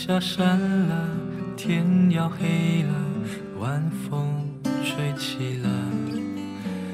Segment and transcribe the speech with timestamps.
[0.00, 1.08] 下山了，
[1.56, 2.94] 天要黑了，
[3.58, 4.28] 晚风
[4.84, 5.68] 吹起了，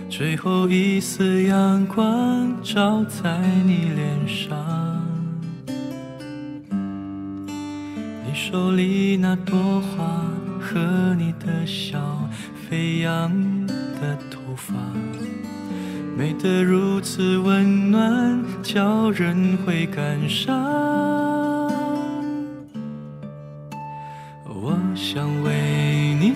[0.09, 4.57] 最后一丝阳光照在你脸上。
[8.27, 10.25] 你手里那朵花
[10.59, 12.01] 和你的笑，
[12.67, 13.31] 飞扬
[13.67, 14.73] 的头发，
[16.17, 21.14] 美得如此温暖，叫人会感伤。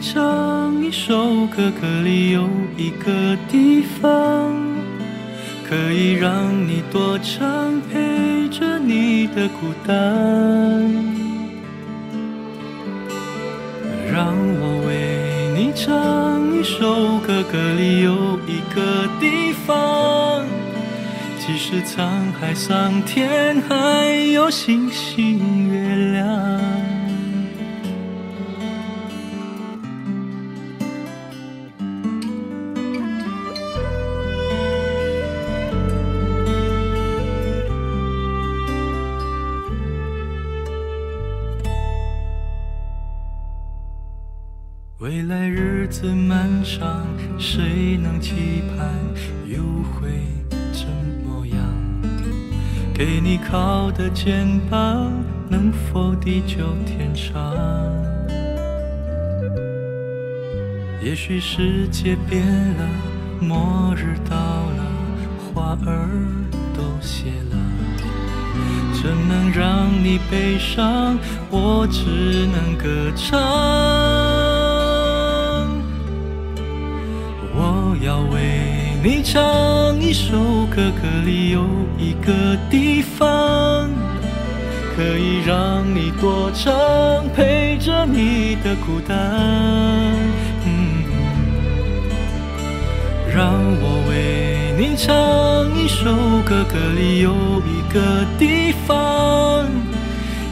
[0.00, 4.54] 唱一首歌，歌里有一个地方
[5.68, 9.94] 可以让你躲藏，陪着你的孤单。
[14.12, 20.44] 让我为你唱一首歌，歌里有一个地方，
[21.40, 22.06] 即使沧
[22.40, 26.67] 海桑田，还有星星月亮。
[45.08, 47.06] 未来日子漫长，
[47.38, 48.94] 谁能期盼
[49.46, 49.62] 又
[49.94, 50.10] 会
[50.70, 50.86] 怎
[51.24, 51.58] 么样？
[52.92, 55.10] 给你靠的肩膀，
[55.48, 57.56] 能否地久天长？
[61.02, 62.46] 也许世界变
[62.76, 62.86] 了，
[63.40, 64.84] 末日到了，
[65.40, 66.06] 花儿
[66.74, 67.56] 都谢了，
[68.92, 71.16] 怎能让你悲伤？
[71.50, 74.07] 我只能歌唱。
[78.00, 81.64] 要为你唱一首歌，歌里有
[81.98, 83.90] 一个地方
[84.94, 86.72] 可以让你躲藏，
[87.34, 89.16] 陪着你的孤单。
[90.64, 91.02] 嗯，
[93.34, 95.12] 让我为你唱
[95.76, 96.04] 一首
[96.44, 97.32] 歌，歌里有
[97.66, 99.66] 一个地方，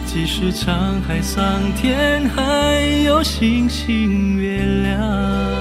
[0.04, 1.44] 即使沧海桑
[1.80, 5.55] 田，还有星星月亮。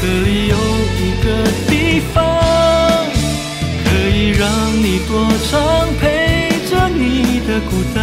[0.00, 0.56] 歌里有
[0.98, 1.26] 一个
[1.68, 2.24] 地方，
[3.84, 4.48] 可以让
[4.82, 5.10] 你躲
[5.50, 8.00] 藏，陪着你的孤单。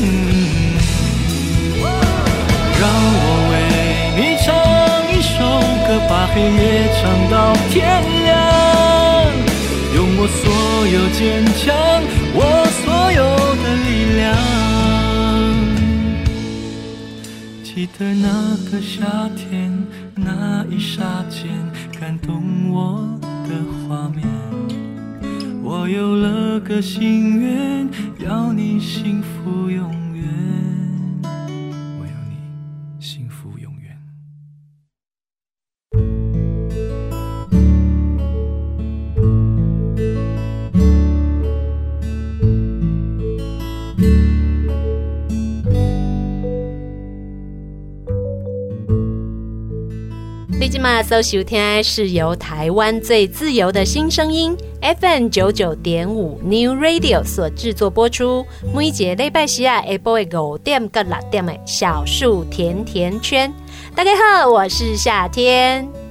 [0.00, 0.02] 嗯，
[2.80, 3.54] 让我为
[4.16, 4.46] 你唱
[5.12, 5.36] 一首
[5.86, 7.00] 歌，把黑夜唱
[7.30, 7.34] 到
[7.70, 8.34] 天亮，
[9.94, 10.42] 用我所
[10.88, 11.66] 有坚强，
[12.34, 12.40] 我
[12.84, 13.20] 所有
[13.62, 14.65] 的力量。
[17.76, 19.70] 记得那个夏天。
[20.14, 21.50] 那一刹间
[22.00, 23.50] 感动我的
[23.86, 24.24] 画面，
[25.62, 27.86] 我有了个心愿，
[28.18, 29.94] 要你幸福永
[50.94, 51.04] 远。
[51.04, 54.56] 搜收听是由台湾最自由的新声音
[55.00, 58.44] FM 九九点五 New Radio 所制作播出。
[58.74, 63.52] 每一节礼拜四啊，下晡的五点到六点的小树甜甜圈。
[63.94, 66.05] 大家好，我是夏天。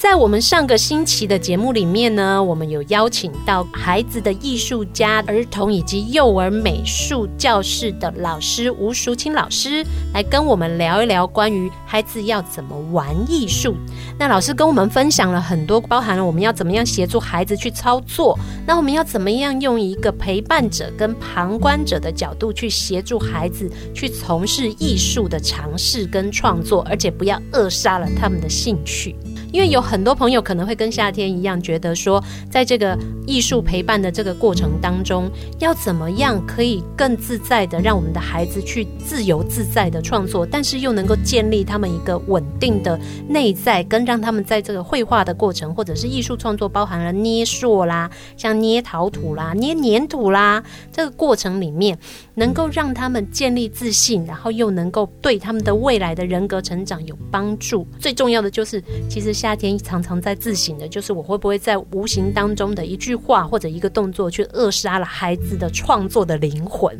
[0.00, 13.76] 在我们上个星期的节目里面呢，我们有邀请到孩子的艺术家、儿童以及幼儿美术教室的老师吴淑清老师来跟我们聊一聊关于孩子要怎么玩艺术。
[14.18, 29.14] 那老师跟我们分享了很多，包含了我们要怎么样协助孩子去操作，那我们要怎么样用一个陪伴者跟旁观者的角度去协助孩子去从事艺术的尝试跟创作，而且不要扼杀了他们的兴趣。
[29.52, 42.98] 因为有很多朋友可能会跟夏天一样，觉得说，在这个艺术陪伴的这个过程当中，要怎么样可以更自在的让我们的孩子去自由自在的创作，但是又能够建立他们一个稳定的
[43.28, 50.62] 内在，跟让他们在这个绘画的过程或者是艺术创作，包含了捏塑啦，像捏陶土啦、捏黏土啦，
[50.92, 51.98] 这个过程里面，
[52.34, 57.84] 能够让他们建立自信，然后又能够对他们的未来的人格成长有帮助。
[57.98, 59.34] 最重要的就是，其实。
[59.40, 66.94] 夏天常常在自省的，就是我会不会在无形当中的一句话或者一个动作，去扼杀了孩子的创作的灵魂。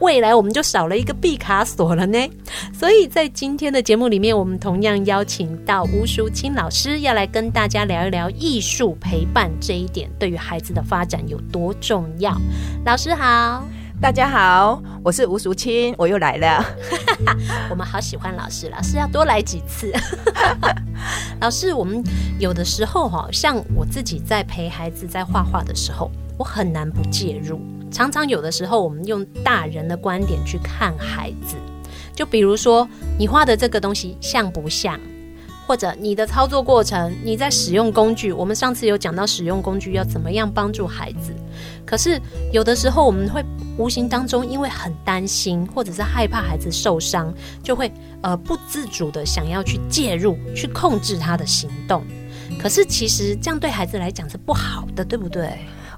[0.00, 2.18] 未来我们就少了一个毕卡索了呢。
[2.74, 12.36] 所以在今天的节目里面，我们同样邀请到吴淑清老师，要来跟大家聊一聊艺术陪伴这一点对于孩子的发展有多重要。
[12.84, 13.64] 老师好。
[14.00, 16.64] 大家好，我是吴淑清，我又来了。
[17.68, 19.92] 我们好喜欢老师，老师要多来几次。
[21.42, 22.00] 老师，我们
[22.38, 27.60] 有的时候哈，像我自己在陪孩子在画画的时候，我很难不介入。
[27.90, 31.56] 常常有的时候，我们用大人的观点去看孩子，
[32.14, 34.96] 就比如说你画的这个东西像不像？
[35.68, 41.30] 或者你的操作过程，你在使用工具，我们上次有讲到使用工具要怎么样帮助孩子。
[41.84, 42.18] 可是
[42.52, 43.44] 有的时候我们会
[43.76, 47.30] 无形当中，因为很担心或者是害怕孩子受伤，
[47.62, 47.92] 就会
[48.22, 52.02] 呃不自主的想要去介入，去控制他的行动。
[52.58, 55.50] 可是其实这样对孩子来讲是不好的，对不对？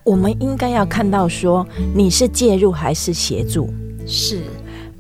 [0.03, 1.65] 我们应该要看到说，
[1.95, 3.73] 你是介入还是协助？
[4.05, 4.43] 是。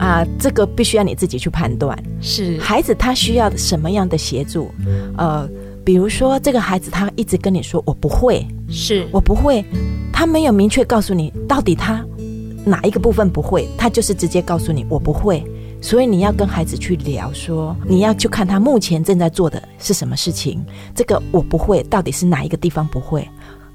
[0.00, 1.96] 啊，这个必须要你自己去判断。
[2.22, 4.70] 是孩子他需要什么样的协助？
[5.18, 5.46] 呃，
[5.84, 9.62] 比如说这个孩子他一直跟你说我不会，是我不会，
[10.10, 12.02] 他没有明确告诉你到底他
[12.64, 15.44] 哪一个部分不会，他就是直接告诉你我不会。
[15.82, 20.64] 所以你要跟孩子去聊说，你要去看他目前正在做的是什么事情。
[20.94, 23.28] 这个我不会到底是哪一个地方不会？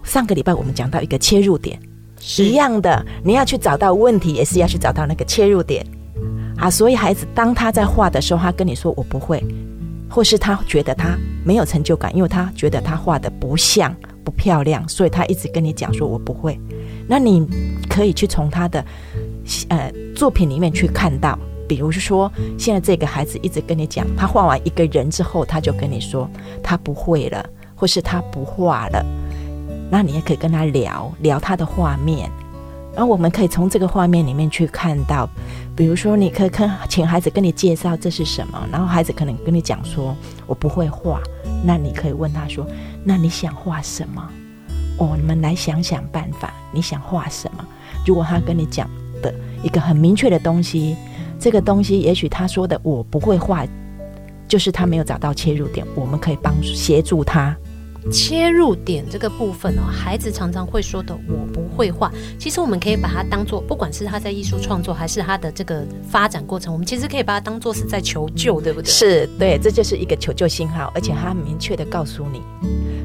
[0.03, 1.79] 上个礼拜我们讲到一个切入点，
[2.19, 5.85] 是一样的，你要去找到问题，也是要去找到那个切入点。
[6.57, 9.43] 啊，所以孩子当他在画的时候，他跟你说我不会，
[10.09, 13.93] 或是他觉得他没有成就感，因为他觉得他画的不像、
[14.23, 16.59] 不漂亮，所以他一直跟你讲说我不会。
[17.07, 17.45] 那你
[17.89, 18.83] 可以去从他的
[19.69, 21.37] 呃作品里面去看到，
[21.67, 26.27] 比如说现在这个孩子一直跟你讲，他画完一个人之后，他就跟你说
[26.63, 29.05] 他不会了，或是他不画了。
[29.91, 32.31] 那你也可以跟他聊聊他的画面。
[32.95, 35.29] 然后我们可以从这个画面里面去看到，
[35.75, 40.15] 比如说，你可以看，请孩子跟你介绍这是什么，然后孩子可能跟你讲说，
[40.47, 41.19] 我不会画，
[41.63, 42.65] 那你可以问他说，
[43.03, 44.25] 那你想画什么？
[44.97, 47.65] 哦，你们来想想办法，你想画什么？
[48.05, 48.89] 如果他跟你讲
[49.21, 50.95] 的一个很明确的东西，
[51.37, 53.65] 这个东西也许他说的我不会画，
[54.47, 57.53] 就是他没有找到切入点，我们可以帮助协助他。
[58.11, 68.89] 切入点这个部分哦，孩子常常会说的“我不会画”，其实我们可以把它当做，不管是他在艺术创作，还是他的这个发展过程，我们其实可以把它当做是在求救，对不对？
[68.89, 72.41] 是，对，这就是一个求救信号，而且他明确的告诉你。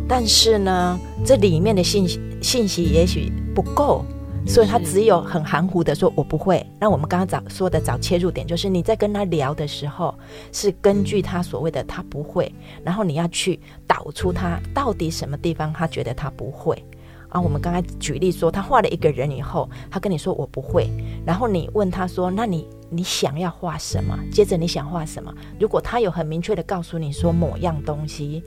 [0.08, 4.04] 但是呢，这里面的信息信息也许不够。
[4.46, 10.14] 所以他只有很含糊的说：“我不会。”那我们刚刚找说的找切入点，就是你在跟他聊的时候，
[10.50, 12.52] 是根据他所谓的他不会，
[12.82, 16.82] 然后你要去导出他到底什么地方他觉得他不会。
[17.28, 20.90] 啊，我们刚才举例说，他画了一个人以后，他跟你说我不会，
[21.24, 25.32] 然后你问他说：“那你你想要画什么？”接着你想画什么？
[25.60, 28.42] 如果他有很明确的告诉你说某样东西，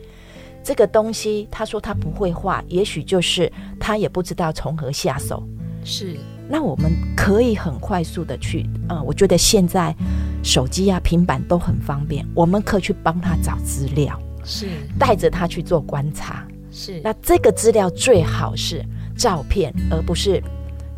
[0.61, 5.41] 这个东西他说他不会画，也许就是他也不知道从何下手。
[5.83, 6.17] 是，
[6.49, 9.95] 那我们可以很快速的去，嗯，我觉得现在
[10.43, 16.99] 手机啊、平板都很方便，我们可以去帮他找资料，是带着他去做观察，是。
[17.03, 18.83] 那这个资料最好是
[19.17, 20.41] 照片，而不是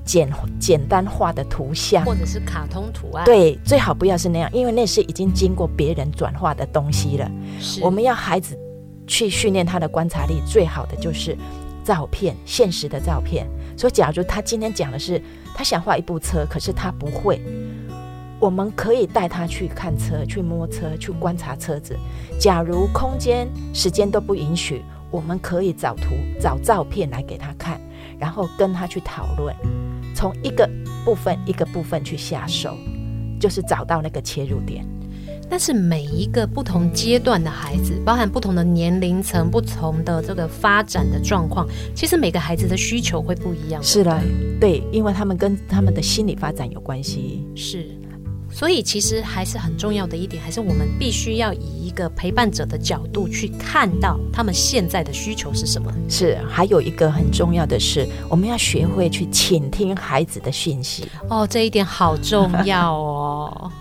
[0.03, 3.25] 简简单化的图像，或者是卡通图案。
[3.25, 7.31] 对，最好不要是那样，因为那是已经经过别人转化的东西了。
[7.59, 8.57] 是，我们要孩子
[9.07, 11.37] 去训练他的观察力，最好的就是
[11.83, 13.47] 照片，现实的照片。
[13.77, 15.21] 所以，假如他今天讲的是
[15.53, 17.41] 他想画一部车，可是他不会，
[18.39, 21.97] 我们可以带他去看车、去摸车、去观察车子。
[22.39, 27.79] 假如空间、时间都不允许，我们可以找图、找照片来给他看，
[28.17, 29.55] 然后跟他去讨论，
[30.15, 30.69] 从一个
[31.03, 32.77] 部分一个部分去下手，
[33.39, 34.85] 就是找到那个切入点。
[35.49, 43.81] 但是每一个不同阶段的孩子，包含不同的年龄层、不同的这个发展的状况，其实每个孩子的需求会不一样。
[43.83, 44.19] 是的，
[44.59, 47.45] 对，因为他们跟他们的心理发展有关系。
[47.55, 47.87] 是，
[48.51, 55.93] 所以其实还是很重要的一点，还是我们必须要以一个陪伴者的角度去看到他们现在的需求是什么。
[56.09, 61.07] 是，还有一个很重要的是，我们要学会去倾听孩子的讯息。
[61.29, 63.71] 哦，这一点好重要哦。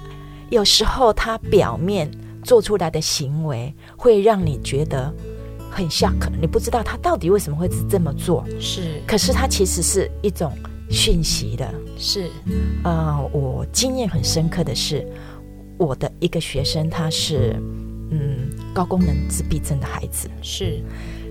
[0.54, 2.08] 有时候他表面
[2.44, 5.12] 做出来的行为会让你觉得
[5.68, 8.44] 很 shock，你不知道他到底为什么会这么做。
[8.60, 10.52] 是，可是他其实是一种
[10.88, 11.68] 讯息的。
[11.98, 12.30] 是，
[12.84, 15.04] 呃，我经验很深刻的是，
[15.76, 17.56] 我的一个学生，他是
[18.12, 20.30] 嗯高功能自闭症的孩子。
[20.40, 20.80] 是，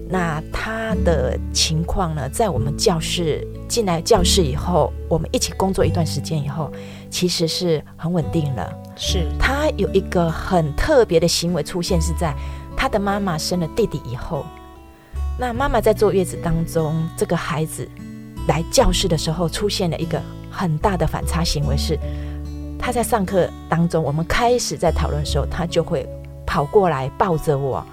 [0.10, 6.70] 那他的情况呢，在我们教室进来教室以后，我们一起工作一段时间以后，
[7.10, 8.70] 其实是很稳定了。
[8.96, 12.34] 是，他有一个很特别的行为出现，是在
[12.76, 14.46] 他的妈妈生了弟弟以后。
[15.40, 17.90] 那妈妈在坐月子当中，这个孩子
[18.48, 20.22] 来教室的时候，出现了一个
[20.52, 21.98] 很大的反差行为，是
[22.78, 26.08] 他在上课当中，我们开始在讨论的时候，他就会
[26.46, 27.84] 跑过来抱着我，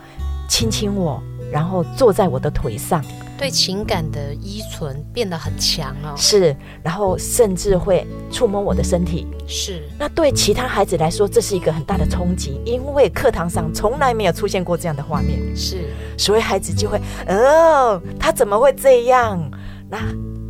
[0.49, 3.03] 亲亲我，然后坐在我的腿上。
[3.41, 9.83] 对情感的依存变得很强哦，是，然后甚至会触摸我的身体，是。
[9.99, 15.89] 那对其他孩子来说，这是一个很大的冲击，因为课堂上从来没有出现过这样的画面，是。
[16.19, 19.41] 所以孩子就会，哦，他怎么会这样？
[19.89, 19.99] 那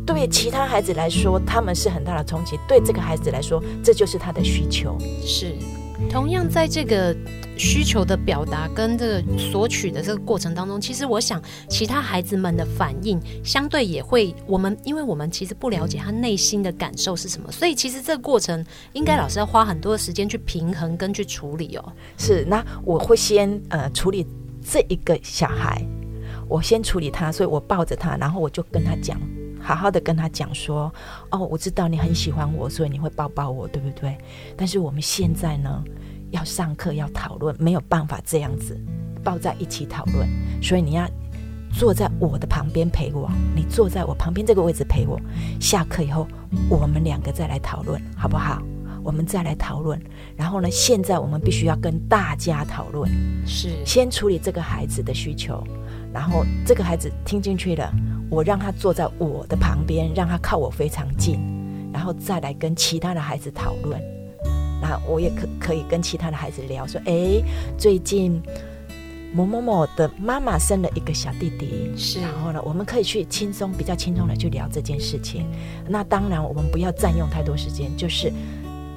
[0.05, 5.55] 对其他孩子来说，他们是很大的冲击；对这个孩子来说，这就是他的需求，是。
[6.11, 7.15] 同样在这个。
[7.57, 11.39] 需求的表达跟这个索取的这个过程当中，其实我想
[11.69, 21.93] 其他孩子们的反应相对也会，我们因为我们其实不了解他内心的感受是什么，所以其实这个过程应该老师要花很多的时间去平衡跟去处理哦。
[22.17, 24.25] 是，那我会先呃处理
[24.67, 25.85] 这一个小孩，
[26.47, 29.21] 我先处理他，所以我抱着他，然后我就跟他讲，
[29.61, 30.93] 好好的跟他讲说，
[31.29, 34.17] 哦，我知道你很喜欢我，所以你会抱抱我，对不对？
[34.57, 35.83] 但是我们现在呢？
[36.31, 38.79] 要上课要讨论，没有办法这样子
[39.21, 40.25] 抱在一起讨论，
[40.63, 41.05] 所以你要
[41.73, 45.19] 坐在我的旁边陪我，你坐在我旁边这个位置陪我。
[45.59, 46.25] 下课以后，
[46.69, 48.63] 我们两个再来讨论，好不好？
[49.03, 50.01] 我们再来讨论。
[50.37, 53.11] 然后呢，现在我们必须要跟大家讨论，
[53.45, 55.61] 是先处理这个孩子的需求，
[56.13, 57.91] 然后这个孩子听进去了，
[58.29, 61.39] 我让他坐在我的旁边，让他靠我非常近，
[61.93, 64.01] 然后再来跟其他的孩子讨论。
[64.81, 67.41] 那我也可可以跟其他的孩子聊说，哎，
[67.77, 68.41] 最近
[69.31, 75.45] 某某某的妈妈生了一个小弟弟，是，然后呢，我们可以去轻松、比较轻松的去聊这件事情。
[75.87, 78.33] 那当然，我们不要占用太多时间，就是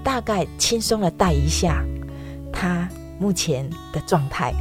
[0.02, 1.84] 大概轻松的带一下
[2.50, 2.88] 他
[3.20, 4.52] 目前的状态，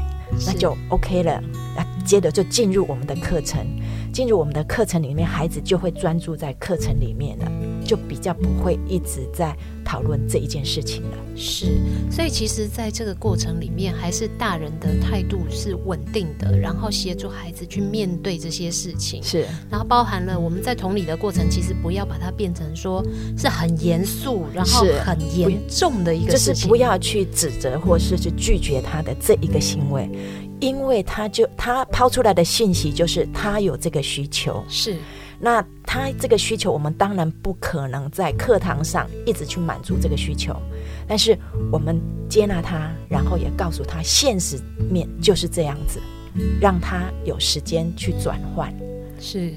[0.46, 1.42] 那就 OK 了。
[1.76, 3.66] 那接着就进入我们的课程，
[4.12, 7.52] 进入我们的课程里面，孩子就会专注在课程里面了，
[7.86, 9.56] 就比较不会一直在。
[9.84, 11.66] 讨论这一件事情了，是，
[12.12, 23.04] 所以其实在这个过程里面，还是大人的态度是稳定的，然后协助孩子去面对这些事情，是，然后包含了我们在同理的过程，其实不要把它变成说
[23.38, 30.10] 是很严肃，然后很严重的一个事情，就是不要去指责或是去拒绝他的这一个行为，
[30.60, 34.96] 因为他就他抛出来的信息就是他有这个需求，是。
[35.44, 40.56] 那他这个需求，我们当然不可能在课堂上一直去满足这个需求，
[41.06, 41.38] 但是
[41.70, 44.58] 我们接纳他，然后也告诉他现实
[44.90, 46.00] 面就是这样子，
[46.62, 48.74] 让他有时间去转换。
[49.20, 49.54] 是，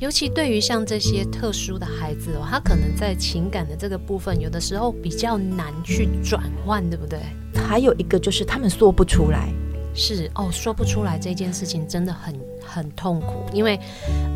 [0.00, 7.20] 尤其对于像这些特殊的孩子哦，他可能在情感的这个部分，有的时候比较难去转换，对不对？
[7.54, 9.48] 还有一个就是他们说不出来。
[9.94, 12.34] 是哦，说不出来这件事情真的很
[12.64, 13.78] 很痛苦，因为，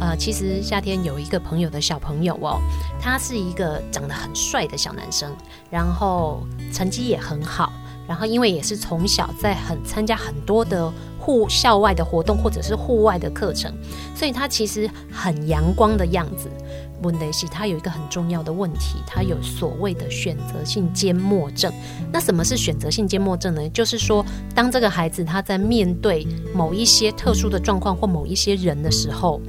[0.01, 2.61] 呃，其实夏天有一个朋友的小朋友哦，
[3.01, 5.35] 他是一个长得很帅的小男生，
[5.71, 7.73] 然后成绩也很好，
[8.07, 13.73] 然后因为也是从小在很参加很多的户校外的活动或者是户外的课程，
[14.15, 16.49] 所以他其实很阳光的样子。
[17.03, 21.73] 问题是，他有一个很重要的问题，他有所谓的选择性缄默症。
[22.13, 23.69] 那什么是选择性缄默症呢？
[23.71, 24.25] 就是说，
[24.55, 29.41] 当这个孩子他在面对某一些特殊的状况或某一些人的时候，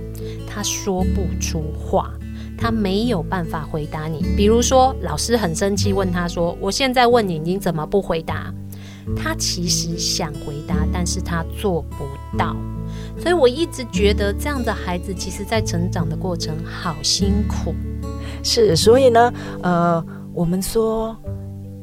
[0.48, 2.12] 他说不出话，
[2.58, 4.26] 他没有办法回答你。
[4.36, 8.54] 比如说，老师很生气，问他说：“我现在问你，你怎么不回答？”
[9.16, 12.56] 他其实想回答，但是他做不到。
[13.20, 17.74] 所以我一直觉得这样的孩子，其实在成长的过程好辛苦。
[18.44, 21.16] 是，所以呢，呃，我们说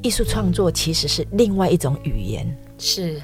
[0.03, 2.47] 艺术创作其实是另外一种语言。
[2.79, 3.21] 是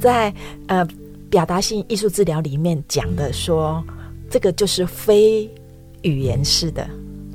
[0.00, 0.32] 在
[0.66, 0.86] 呃
[1.30, 3.82] 表达性艺术治疗里面讲的说，
[4.28, 5.50] 这个就是非
[6.02, 6.86] 语言式的。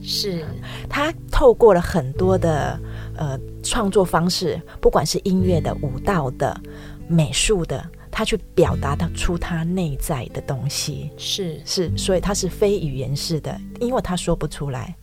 [0.02, 0.46] 是，
[0.88, 2.80] 他透过了很多的
[3.18, 6.60] 呃创作方式，不管是音乐的、舞蹈的、
[7.08, 7.84] 美术的，
[8.18, 11.12] 他去表达他出他内在的东西。
[11.18, 14.96] 是是，所以他是非语言式的，因为他说不出来。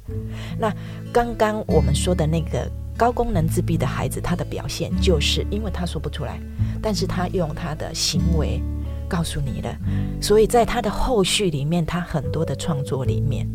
[0.58, 0.74] 那
[1.12, 6.40] 刚刚我们说的那个高功能自闭的孩子，他的表现就是因为他说不出来，
[6.82, 8.60] 但是他用他的行为
[9.08, 9.78] 告诉你了，
[10.20, 13.48] 所以在他的后续里面，他很多的创作里面。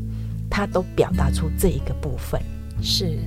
[0.51, 2.42] 他都表达出这一个部分
[2.82, 3.20] 是，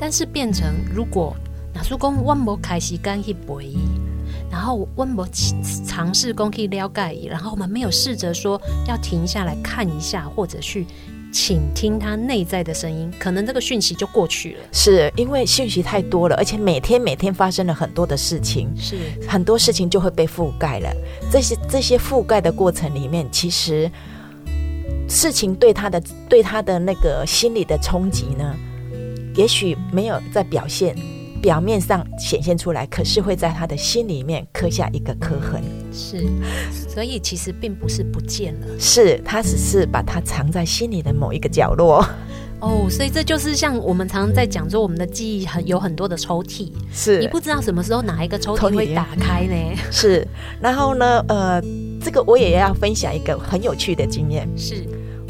[0.00, 1.36] 但是变成如果
[1.74, 3.76] 那叔公温博开始干去背，
[4.54, 5.26] 然后温博
[5.84, 10.86] 尝试工去了解，然后我们没有试着说要停下来看一下，或者去
[11.32, 14.58] 倾听他内在的声音，可能这个讯息就过去了。
[14.72, 18.96] 是因为讯息太多了，而且每天每天发生了很多的事情，是
[19.28, 20.88] 很多事情就会被覆盖了。
[21.32, 23.90] 这些这些覆盖的过程里面，其实。
[25.06, 28.56] 事情对他的对他的那个心理的冲击呢，
[29.34, 30.96] 也许没有在表现
[31.44, 35.62] 表面上显现出来，可是会在他的心里面刻下一个刻痕。
[35.92, 36.24] 是，
[36.88, 42.02] 所以其实并不是不见了，是他只是把它藏在心里的某一个角落。
[42.60, 49.54] 哦，所以这就是像我们常常在讲说，我们的记忆很有很多的抽屉，是你不知道什么时候哪一个抽屉会打开呢？
[49.90, 50.26] 是，
[50.62, 51.60] 然后呢，呃，
[52.00, 54.82] 这个我也要分享一个很有趣的经验，是。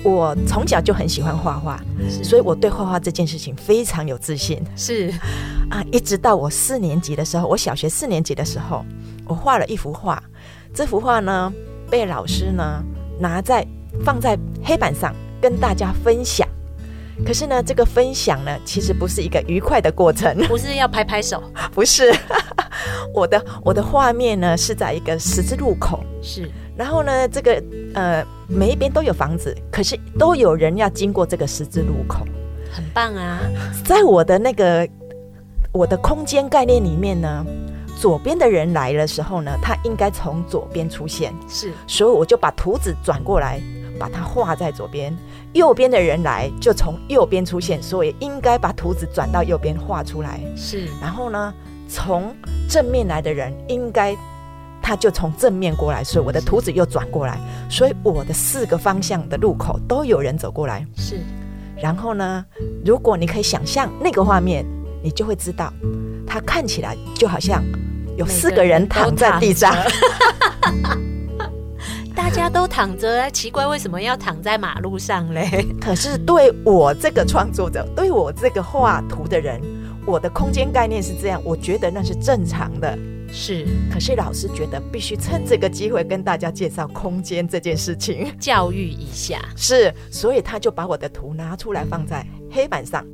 [0.05, 1.81] 我从小就很喜欢画画，
[2.23, 4.63] 所以我对画画这件事情非常有自信。
[4.77, 5.11] 是
[5.71, 8.85] 啊，一直到我四年级的时候，我小学四年级的时候，
[9.27, 10.23] 我画了一幅画。
[10.75, 11.51] 这幅画呢，
[11.91, 12.85] 被老师呢
[13.19, 13.67] 拿在
[14.05, 16.47] 放在黑板上跟大家分享。
[17.25, 21.43] 可是呢，这个分享呢，其实不是一个愉快的过程，不是要拍拍手，
[21.73, 22.15] 不是。
[23.15, 26.51] 我的我的画面呢是在一个十字路口，是。
[26.77, 27.63] 然后呢，这个
[27.95, 32.27] 呃，每一边都有房子，可是都有人要经过这个十字路口，
[32.73, 33.39] 很棒啊！
[33.85, 34.89] 在我的那个
[35.71, 37.47] 我的空间概念里面呢，
[37.97, 43.61] 左边的人来的时候呢，他应该从左边出现，是，所以我就把图纸转过来，
[43.97, 45.13] 把它画在左边；
[45.53, 50.89] 右边的人来就从右边出现，所以应该把图纸转到右边画出来，是。
[51.01, 51.55] 然后呢，
[51.89, 52.35] 从
[52.69, 54.17] 正面来的人应该。
[54.87, 60.87] 他就从正面过来，所以我的图纸又转过来，所以我的四个方向的路口都有人走过来。
[60.95, 61.21] 是，
[61.75, 62.45] 然后呢，
[62.85, 64.63] 如果你可以想象那个画面，
[65.03, 65.73] 你就会知道，
[66.27, 67.65] 他看起来就好像
[68.19, 69.75] 有四个人躺在地上，
[72.15, 75.67] 大家都躺着，奇怪为什么要躺在马路上嘞？
[75.81, 79.59] 可是对我这个创作者，对我这个画图的人，
[80.05, 82.99] 我的空间概念是这样，我觉得那是正常的。
[83.33, 89.41] 是，可是老师觉得必须趁这个机会跟大家介绍空间这件事情，教育一下。
[89.57, 93.05] 是，所以他就把我的图拿出来放在黑板上。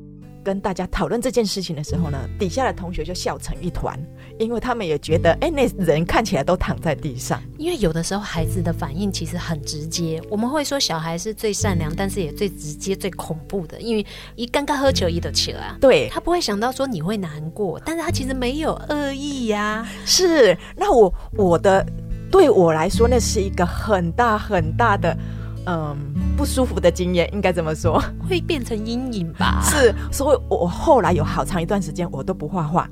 [0.51, 3.97] 跟大家讨论这件事情的时候呢，底下的同学就笑成一团，
[4.37, 7.41] 因为他们也觉得，哎，那人看起来都躺在地上。
[7.57, 19.89] 因为有的时候孩子的反应其实很直接，我们会说小孩是最善良，但是也最直接、最恐怖的，因为一刚刚喝酒一的起来，对，他不会想到说你会难过，但是他其实没有恶意呀、啊。
[20.05, 21.87] 是，那我我的
[22.29, 25.17] 对我来说，那是一个很大很大的。
[25.67, 25.97] 嗯，
[26.37, 28.03] 不舒服的经验应该怎么说？
[28.29, 29.61] 会变成阴影吧？
[29.63, 32.89] 是，所以我后来有好长一段时间我都不画画，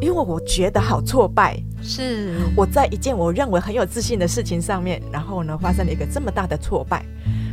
[0.00, 1.60] 因为我觉得好挫败。
[1.82, 7.04] 是，我在一件我认为很有自信的事情上面，然后呢，发生了一个这么大的挫败。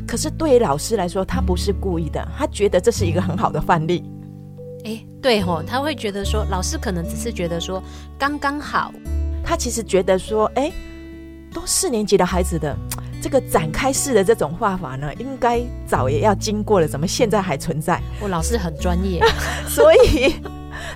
[0.08, 4.04] 可是对于老师来说，他不是故意的，他觉得这是一个很好的范例。
[4.86, 7.82] 哎，对吼，他会觉得说，老师可能只是觉得说
[8.20, 8.94] 刚刚好。
[9.46, 10.72] 他其实觉得说，哎，
[11.54, 12.76] 都四年级的孩子的。
[13.22, 18.02] 这个展开式的这种画法呢，应该早也要经过了，怎么现在还存在？
[18.20, 19.24] 我老师很专业，
[19.66, 20.36] 所以，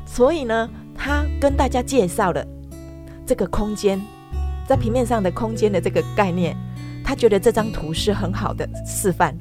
[0.05, 2.45] 所以呢，他跟大家介绍了
[3.25, 3.97] 这个空间，
[4.67, 6.53] 在平面上的空间的这个概念，
[7.01, 9.33] 他觉得这张图是很好的示范。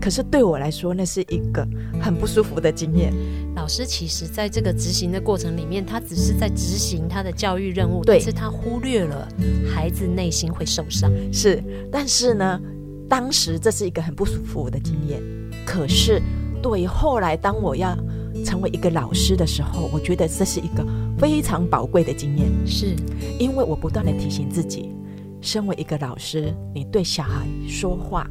[0.00, 1.66] 可是对我来说，那是一个
[2.00, 3.12] 很不舒服的经验。
[3.54, 9.28] 老师其实在这个执行的过程里面，他只是在执行他的教育任务，对，但是他忽略了
[9.74, 11.12] 孩子内心会受伤。
[11.32, 12.60] 是，但是呢，
[13.08, 15.20] 当时这是一个很不舒服的经验。
[15.66, 16.22] 可是
[16.62, 17.96] 对于后来当我要
[18.44, 20.86] 成为一个老师的时候，我觉得这是一个
[21.18, 22.94] 非常宝贵的经验，是
[23.38, 24.94] 因为我不断的提醒自己，
[25.40, 28.30] 身为一个老师，你对小孩说话。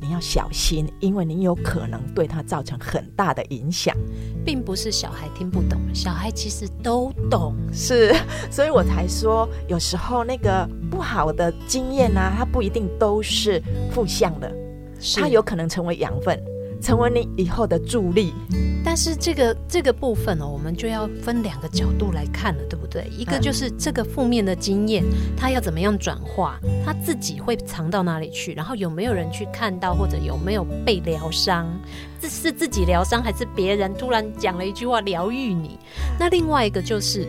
[0.00, 3.94] 你要小心，因为你有可能对他造成很大的影响，
[4.44, 8.14] 并不是小孩听不懂，小孩其实都懂，是，
[8.50, 14.52] 所以我才说，有时候那个不好的经验呢、啊，它不一定都是负向的，
[15.16, 16.40] 它有可能成为养分。
[16.80, 18.32] 成为你以后的助力，
[18.84, 23.06] 但是这个这个部分哦，我们就要分两个角度来看了，对不对？
[23.16, 25.04] 一个就是这个负面的经验，
[25.36, 31.66] 他要怎么样转化，他自己会藏到哪里去，然后有没有人去看到，或者有没有被疗伤？
[32.20, 35.78] 这是自己疗伤，还是别人突然讲了一句话疗愈你？
[36.18, 37.26] 那另外一个就是，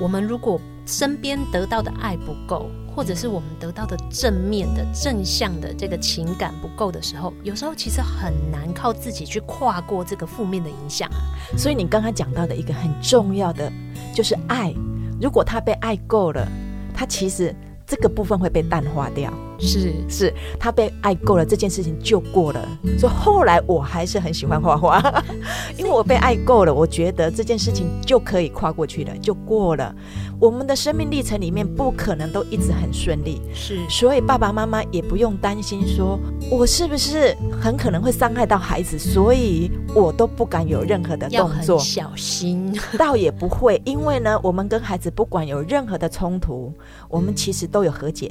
[0.00, 2.70] 我们如果身边得到的爱不够。
[2.94, 11.18] 或者是我们得到的正面的正向的这个情感不够的时候，有时候其实很难靠自己去跨过这个负面的影响啊。
[11.56, 13.72] 所以你刚刚讲到的一个很重要的
[14.14, 14.74] 就是爱，
[15.20, 16.46] 如果他被爱够了，
[16.94, 17.54] 他其实
[17.86, 19.32] 这个部分会被淡化掉。
[19.58, 22.68] 是是，他被爱够了，这件事情就过了。
[22.98, 25.22] 所以后来我还是很喜欢画画，
[25.78, 29.94] 因为我被爱够了，我觉得这件事情就可以跨过去了，就过了。
[30.40, 36.18] 我们的生命历程里面不可能都一直很顺利，是，所以爸爸妈妈也不用担心说
[36.50, 42.76] 我是不是很可能会伤害到孩子，所以我都不敢有任何的动作，小心。
[42.98, 46.72] 倒也不会，因为呢，我们跟孩子不管有任何的冲突，
[47.08, 48.30] 我们其实都有和解。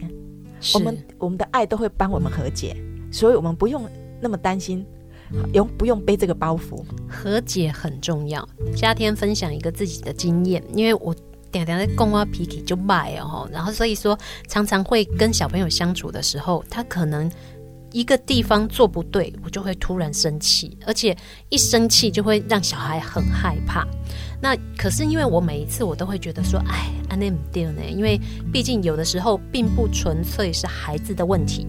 [0.73, 2.76] 我们我们的爱都会帮我们和解，
[3.12, 3.89] 所以我们不用
[4.21, 4.86] 那么担心，
[5.54, 6.84] 用不用背这个包袱？
[7.10, 8.47] 和解很重要。
[8.76, 11.13] 夏天分享一个自己的经验，因为我
[11.52, 17.30] 点点在公阿脾气就卖哦，然后所以说常常会跟小朋友相处的时候，他可能
[17.91, 21.15] 一个地方做不对，我就会突然生气，而且
[21.49, 23.88] 一生气就会让小孩很害怕。
[24.43, 27.82] 那可是因为我每一次我都会觉得说，哎，安内姆掉呢？
[27.89, 28.19] 因为
[28.51, 31.65] 毕竟有的时候并不纯粹是孩子的问题，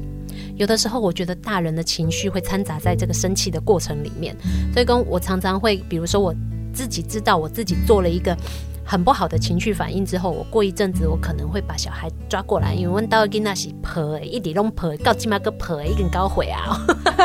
[0.56, 4.36] 有的时候我觉得大人的情绪会掺杂在这个生气的过程里面。
[4.72, 6.34] 所以，跟我常常会，比如说我
[6.72, 8.36] 自己知道我自己做了一个
[8.84, 16.78] 很不好的情绪反应之后，我过一阵子我可能会把小孩抓过来，因为问到跟那是婆，一点都婆，告起码个婆一根高回啊。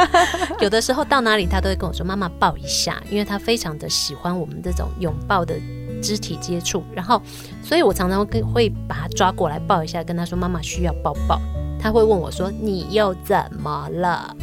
[0.62, 5.56] 有的时候到哪里，他都会跟我说：“妈妈抱一下。”因为他非常的喜欢我们这种拥抱的
[6.02, 6.84] 肢体接触。
[6.94, 7.22] 然后，
[7.62, 11.40] 所以我常常会会把他抓过来抱一下，跟他说：“妈妈需要抱抱。”
[11.80, 14.36] 他会问我说：“你又怎么了？”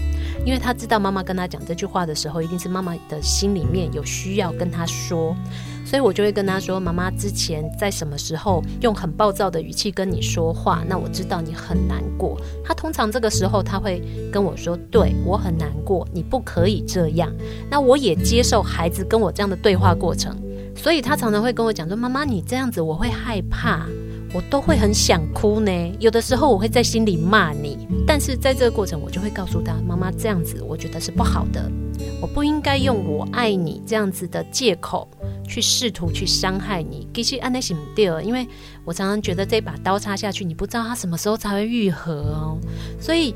[0.44, 5.34] 因为他知道妈妈跟他讲这句话的时候，一定是妈妈的心里面有需要跟他说。
[5.86, 10.82] 所以我就会跟他说：“妈妈之前在什么时候用很暴躁的语气跟你说话？
[10.88, 12.36] 那我知道你很难过。
[12.64, 17.32] 他通常这个时候他会跟我说：‘对，我很难过，你不可以这样。’
[17.70, 20.36] 那我也接受孩子跟我这样的对话过程。
[20.74, 23.86] 所以他常常会跟我讲说：‘妈妈，你这样子我会害怕，
[24.36, 25.72] 我都会很想哭呢。
[25.98, 31.72] 有的时候我会在心里骂你，但是在这个过程我就会告诉他：妈妈这样子我觉得是不好的，
[32.20, 35.08] 我不应该用我爱你这样子的借口。’
[35.48, 38.44] 去试图去伤害你，其实安内是不对，因为
[38.84, 42.58] 我常常觉得这把刀插下去，你不知道它什么时候才会愈合哦。
[43.00, 43.32] 所以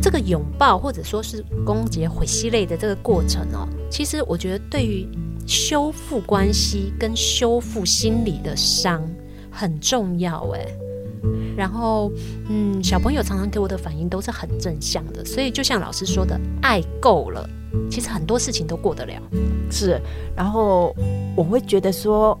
[0.00, 5.06] 这个拥抱或者说是攻击、毁尸类的这个过程哦，其实我觉得对于
[5.46, 9.06] 修复关系跟修复心理的伤
[9.52, 10.66] 很重要哎。
[11.56, 12.10] 然后
[12.48, 17.48] 嗯，小朋友常常给我的反应都是很正向的，所以就像老师说的，爱够了。
[17.90, 19.12] 其实很多事情都过得了，
[19.70, 20.00] 是。
[20.36, 20.94] 然后
[21.36, 22.38] 我会觉得说，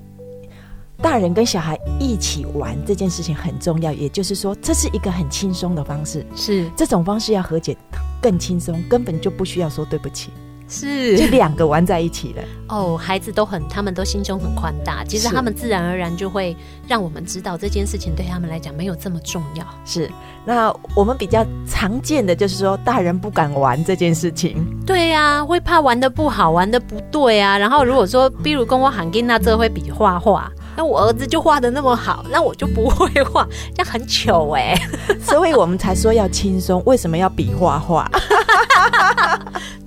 [0.98, 6.26] 大人跟小孩一起玩这件事情很重要，也就是说，这是一个很轻松的方式。
[6.34, 7.76] 是这种方式要和解
[8.20, 10.30] 更轻松，根本就不需要说对不起。
[10.72, 12.42] 是，就两个玩在一起了。
[12.68, 16.56] 哦，孩子都很，他们都心胸很宽大，其实他们自然而然就会
[16.88, 19.64] 让我们知道这件事情对他们来讲没有这么重要。
[19.84, 20.10] 是，
[20.46, 24.66] 那我们比较常见的就是说，大人不敢玩这件事情。
[24.86, 27.58] 对呀、啊，会怕玩的不好，玩的不对啊。
[27.58, 35.16] 然后如果说，比如跟我喊跟那这会比画画，那我儿子就画的那么好，那我就不会画，这样很糗哎、欸。
[35.20, 38.10] 所以我们才说要轻松，为什么要比画画？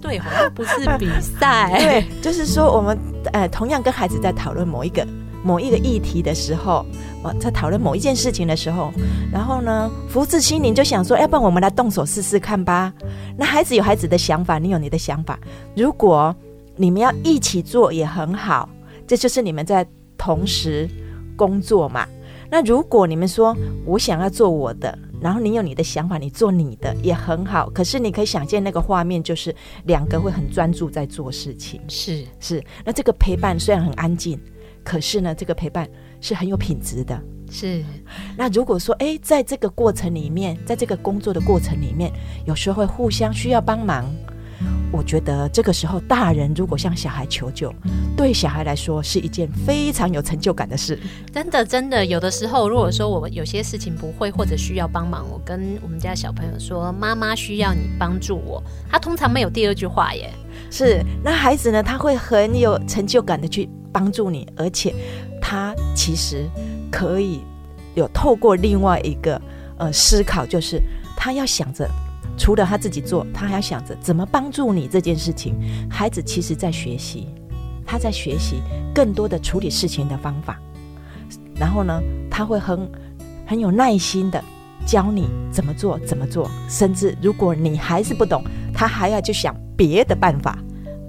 [0.05, 1.71] 对，好像不是 比赛。
[1.79, 2.97] 对，就是说我们
[3.33, 5.05] 呃，同样跟孩子在讨论某一个
[5.43, 6.85] 某一个议题的时候，
[7.23, 8.91] 我在讨论某一件事情的时候，
[9.31, 12.93] 然后呢，福至心灵就想说，要不然我们来动手试试看吧。
[13.37, 15.39] 那孩子有孩子的想法，你有你的想法。
[15.75, 16.35] 如果
[16.75, 18.69] 你们要一起做也很好，
[19.07, 19.85] 这就是你们在
[20.17, 20.89] 同时
[21.35, 22.07] 工作嘛。
[22.49, 24.97] 那如果你们说我想要做我的。
[25.25, 27.67] 然后你有你的想法，你做你的也很好。
[27.71, 29.53] 可是你可以想见那个画面，就是
[29.85, 31.81] 两个会很专注在做事情。
[31.87, 34.39] 是是，那这个陪伴虽然很安静，
[34.83, 35.89] 可是呢，这个陪伴
[36.21, 37.19] 是很有品质的。
[37.49, 37.83] 是，
[38.37, 42.11] 那如果说，诶，在这个过程里面，在这个工作的过程里面，
[42.45, 44.05] 有时候会互相需要帮忙。
[44.91, 47.73] 我觉得这个时候，大人如果向小孩求救，
[48.15, 50.97] 对小孩来说是一件非常有成就感的事。
[51.33, 60.31] 真的，真的，有的时候，如果说我有些事情不会或者需要帮忙，我跟我们家小朋友说：“妈妈需要你帮助我。”他通常没有第二句话耶。
[60.71, 61.83] 是，那孩子呢？
[61.83, 64.93] 他会很有成就感的去帮助你，而且
[65.41, 66.49] 他其实
[66.89, 67.41] 可以
[67.95, 69.41] 有透过另外一个
[69.77, 70.81] 呃思考，就是
[71.17, 71.89] 他要想着。
[72.37, 75.55] 除了他自己做，他还要想着怎么帮助你这件事情。
[75.89, 77.27] 孩子其实在学习，
[77.85, 78.61] 他在学习
[78.93, 80.59] 更多的处理事情的方法。
[81.55, 82.89] 然后呢，他会很
[83.45, 84.43] 很有耐心的
[84.85, 86.49] 教你怎么做，怎么做。
[86.67, 88.43] 甚至如果你还是不懂，
[88.73, 90.59] 他还要去想别的办法。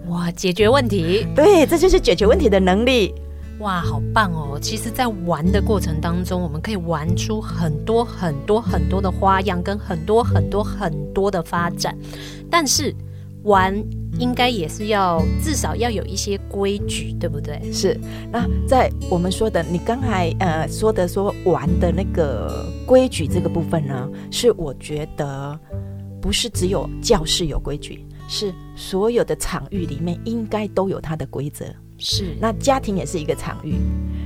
[0.09, 1.27] 哇，解决问题。
[1.35, 3.13] 对，这就是解决问题的能力。
[3.61, 4.59] 哇，好棒哦！
[4.61, 11.97] 其实，在玩的过程当中，我们可以玩出很多很多很多的花样，跟很多很多很多的发展。
[12.51, 12.95] 但是，
[13.45, 13.75] 玩
[14.19, 17.59] 应该也是要至少要有一些规矩，对不对？
[17.73, 17.99] 是。
[18.31, 25.59] 那在我们说的，你刚才呃说的说玩的那个规矩这个部分呢，是我觉得
[26.21, 31.65] 不是只有教室有规矩，是所有的场域里面应该都有它的规则。
[31.99, 33.77] 是，那家庭也是一个场域。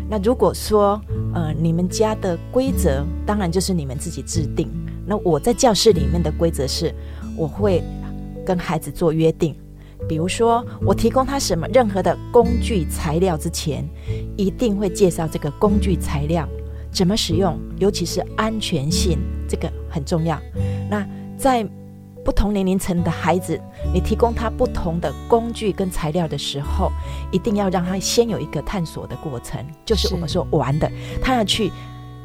[0.09, 1.01] 那如果说，
[1.35, 4.69] 呃，你们家的规则，当然就是你们自己制定。
[5.07, 6.93] 那我在教室里面的规则是，
[7.37, 7.83] 我会
[8.45, 9.55] 跟孩子做约定。
[10.09, 13.89] 比如说，我提供他什么任何的工具材料之前，
[14.37, 16.49] 一定会介绍这个工具材料
[16.91, 20.41] 怎么使用，尤其是安全性，这个很重要。
[20.91, 21.07] 那
[21.37, 21.65] 在
[22.25, 23.61] 不同年龄层的孩子，
[23.93, 26.91] 你提供他不同的工具跟材料的时候，
[27.33, 30.91] 一定要让他先有一个探索的过程，就是我们说玩的，
[31.23, 31.73] 他要去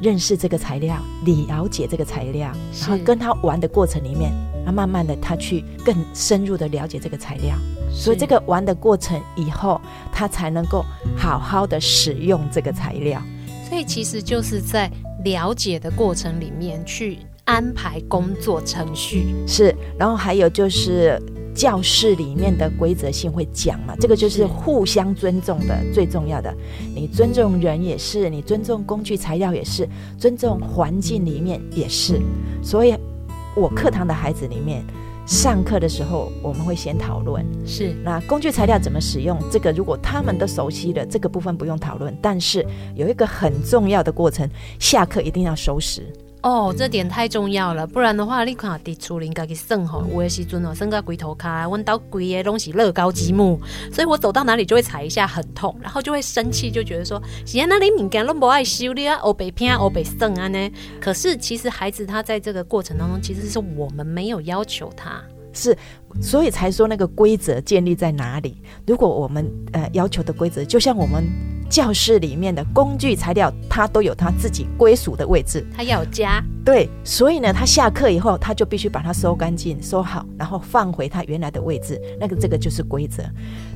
[0.00, 4.30] 认识这个材料，了解这个材料，然后跟他玩的过程里面，
[4.64, 7.56] 他慢慢的他去更深入的了解这个材料，
[7.90, 9.80] 所以这个玩的过程以后，
[10.12, 10.84] 他才能够
[11.16, 13.22] 好好的使用这个材料。
[13.68, 14.90] 所以其实就是在
[15.24, 17.18] 了解的过程里面去。
[17.46, 21.20] 安排工作程序是，然后还有就是
[21.54, 26.52] 教室里面的规则性会讲嘛，这个就是互相尊重的最重要的。
[26.94, 32.20] 你尊重人也是，你尊重工具材料也是，尊重环境里面也是。
[32.62, 32.94] 所以，
[33.56, 34.84] 我课堂的孩子里面，
[35.24, 42.12] 上课的时候我们会先讨论，是那工具材料怎么使用，这个如果他们都熟悉了，这个部分不用讨论。
[42.20, 46.12] 但是有一个很重要的过程，下课一定要收拾。
[46.42, 53.60] 哦，这点太重要了，不然的话，你看在厝里家己耍吼，有的时阵哦，耍到龟头卡，阮兜规个拢是乐高积木，
[53.92, 60.70] 所以我走到哪里就会踩一下，很痛，然后就会生气，就觉得说，是啊，那你物件拢不爱修理啊，欧北偏欧北耍啊呢？
[61.00, 65.20] 可是其实孩子他在这个过程当中，其实是我们没有要求他，
[65.52, 65.76] 是，
[66.22, 68.62] 所以才说那个规则建立在哪里？
[68.86, 71.24] 如果我们呃要求的规则，就像我们。
[71.68, 75.66] 教室里面的工具材料，它都有它自己归属的位置。
[75.76, 82.00] 它要有家，对，所以呢，他下课以后，他就必须把它收干净、收好，然后放回他原来的位置。
[82.18, 83.22] 那个，这个就是规则。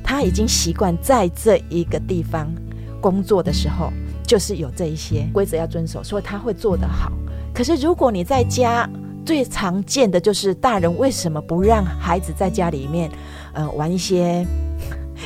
[0.03, 2.51] 他已经习惯在这一个地方
[2.99, 3.91] 工作的时候，
[4.25, 7.11] 就是有这一些规则要遵守，所以他会做得好。
[7.53, 8.89] 可是，如果你在家，
[9.25, 13.11] 最常见的就是大人为什么不让孩子在家里面，
[13.53, 14.45] 呃，玩一些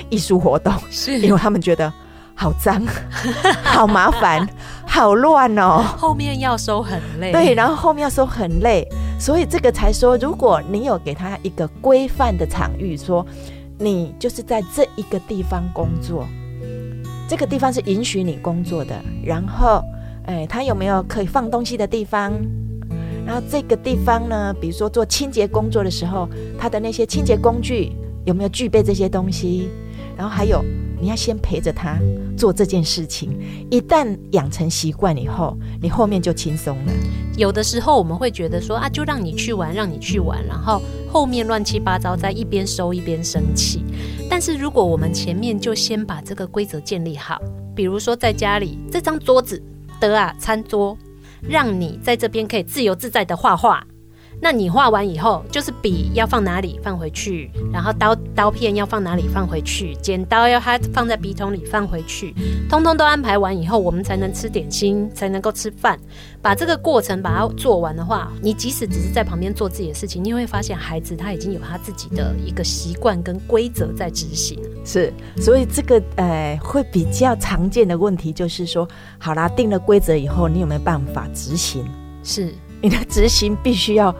[0.09, 0.73] 艺术活动？
[0.89, 1.91] 是 因为他们觉得。
[2.37, 2.85] 好脏，
[3.63, 4.47] 好麻烦，
[4.85, 5.81] 好乱哦！
[5.97, 7.31] 后面要收很累。
[7.31, 8.85] 对，然后后面要收很累，
[9.17, 13.25] 所以这个才说，如果你有给他一个规范的场域，说
[13.79, 16.27] 你就是在这一个地方工作，
[17.27, 18.93] 这个地方是允许你工作的。
[19.23, 19.81] 然后，
[20.25, 22.33] 哎，他有没有可以放东西的地方？
[23.25, 27.91] 然后这个地方呢，比如说做清洁工作的时候，他的那些清洁工具
[28.25, 29.69] 有没有具备这些东西？
[30.17, 30.63] 然后还有。
[31.05, 31.99] 你要先陪着他
[32.35, 33.29] 做这件事情，
[33.69, 36.91] 一旦养成习惯以后，你后面就轻松了。
[37.37, 43.83] 有的时候我们会觉得说啊，就让你去玩，让你去玩，然后后面乱七八糟，在一边收一边生气。
[44.27, 47.39] 但是如果我们前面就先把这个规则建立好，
[47.75, 49.61] 比如说在家里这张桌子
[49.99, 50.97] 的啊餐桌，
[51.47, 53.85] 让你在这边可以自由自在的画画。
[54.45, 62.31] 那你画完以后，就是笔要放哪里放回去，然后刀刀片要放哪里放回去，剪刀要它放在笔筒里放回去，
[62.69, 65.99] 通通都安排完以后，我们才能吃点心，才能够吃饭。
[66.43, 74.59] 把这个过程把它做完的话，你即使只是在旁边做自己的事情，你会发现孩子他已经有他自己的一个习惯跟规则在执行。
[74.85, 81.83] 是，所以这个呃会比较常见的问题就是说，好啦，定了规则以后，你有没有办法执行？
[82.23, 84.15] 是，你的执行必须要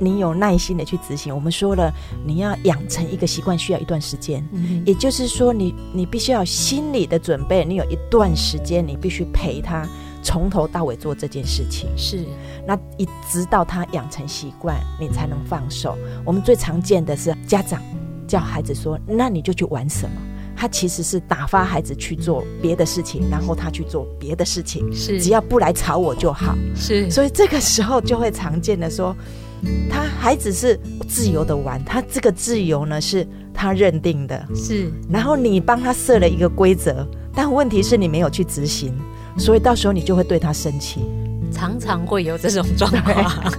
[0.00, 1.32] 你有耐心的去执行。
[1.32, 1.92] 我们说了，
[2.24, 9.86] 你要养成一个习惯需要一段时间，嗯、也就是说你，你你必须要有心理的准备，你有一段时间，你必须陪他
[10.22, 11.88] 从头到尾做这件事情。
[11.96, 12.24] 是，
[12.66, 15.96] 那一直到他养成习惯，你才能放手。
[16.24, 17.80] 我们最常见的是家长。
[18.26, 20.14] 叫孩子说：“那你就去玩什么？”
[20.56, 24.88] 他其实是打发孩子去做别的事情，然后他去做别的事情。
[24.94, 26.56] 是，只要不来吵我就好。
[26.76, 29.16] 是，所以这个时候就会常见的说，
[29.90, 34.46] 他孩子是自由的玩，他这个自由呢是他认定的。
[34.54, 38.92] 是，然后你帮他设了一个规则，但问题是你没有去执行，
[39.38, 41.00] 所以到时候你就会对他生气。
[41.52, 43.52] 常常会有这种状况。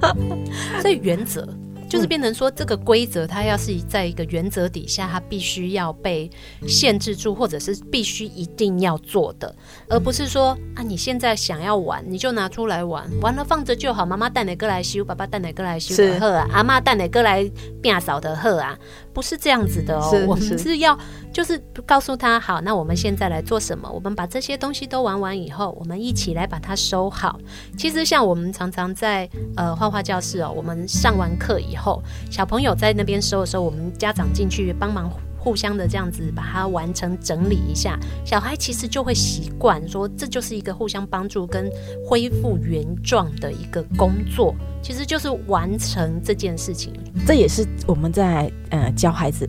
[0.82, 1.48] 所以原则。
[1.90, 6.30] 就是变成说，这个规则它要是在一个原则底下，它必须要被
[6.68, 9.52] 限制住，或者是必须一定要做的，
[9.88, 14.06] 而不是说啊，你现在想要玩，你就拿出来玩，玩了放着就好。
[14.06, 17.44] 妈妈带哪个来修，爸爸带哪个来修的喝啊，阿妈带哪个来
[17.82, 18.78] 变扫的喝啊，
[19.12, 20.24] 不是这样子的哦。
[20.28, 20.96] 我们是要
[21.32, 23.88] 就是告诉他，好，那我们现在来做什么？
[23.90, 27.38] 我们把这些东西都玩完以后，我们一起来把它收好。
[27.76, 32.02] 其实像我们常常在呃画画教室哦，我们上完课以后。
[32.30, 41.70] 小朋友在那边收的时候，我们家长进去帮忙，互相的这样子把它完成整理一下，小孩其实就会习惯说，这就是一个互相帮助跟
[42.04, 46.92] 恢复原状的一个工作，其实就是完成这件事情。
[47.26, 49.48] 这也是我们在呃教孩子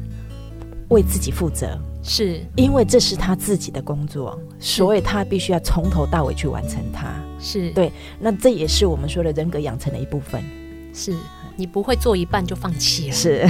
[0.92, 7.16] 为自己负责，是因为这是他自己的工作，所以他必须要从头到尾去完成它。
[7.40, 10.44] 是对，那这也是我们说的人格养成的一部分。
[10.94, 11.16] 是。
[11.58, 13.14] 你不会做一半就放弃了。
[13.14, 13.48] 是，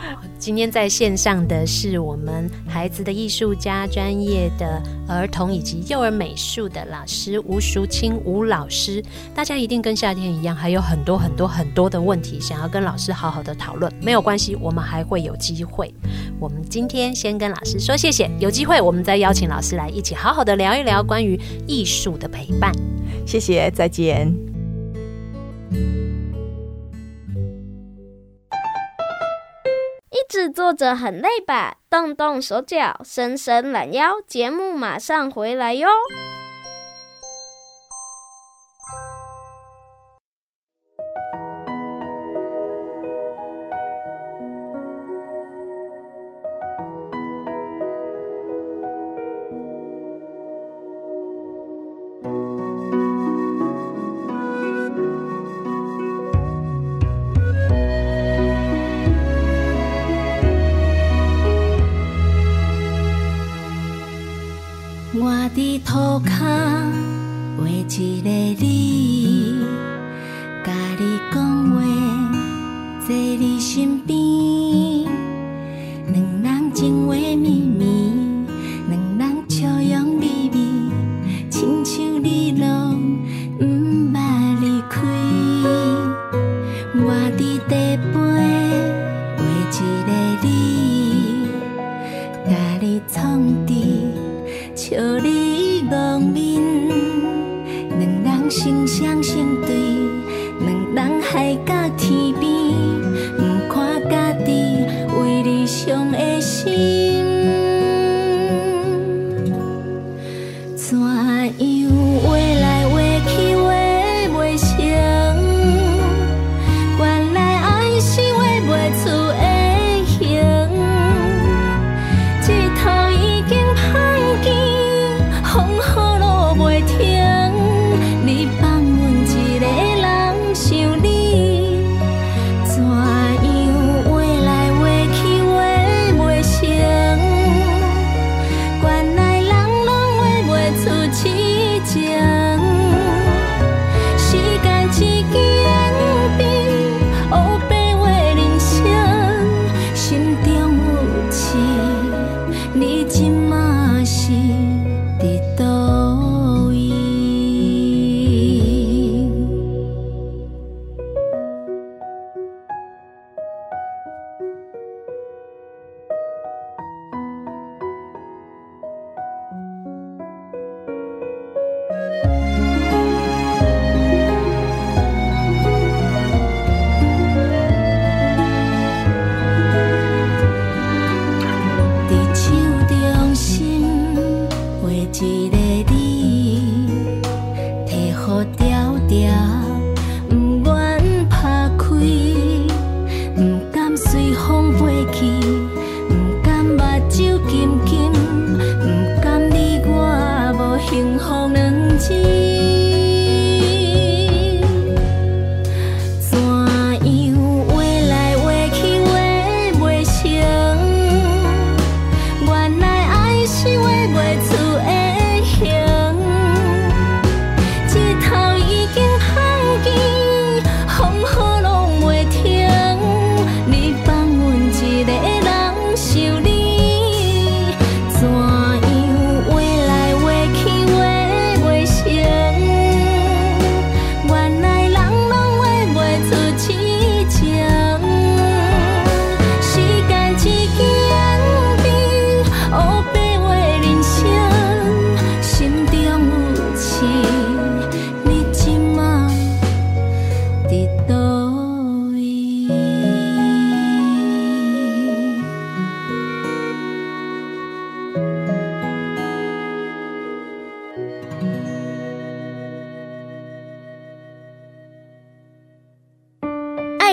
[0.38, 9.02] 今天在线上的是我们孩子的艺术家、专业的儿童以及幼儿美术的老师吴淑清吴老师。
[9.34, 13.92] 大家一定跟夏天一样，还有很多很多很多的问题想要跟老师好好的讨论。
[14.00, 15.92] 没有关系，我们还会有机会。
[16.38, 22.72] 我们今天先跟老师说谢谢，有机会我们再邀请老师来一起好好的聊一聊关于艺术的陪伴。
[23.26, 24.34] 谢谢，再见。
[30.30, 31.78] 制作者很累吧？
[31.90, 35.88] 动动手脚，伸伸懒腰，节目马上回来哟。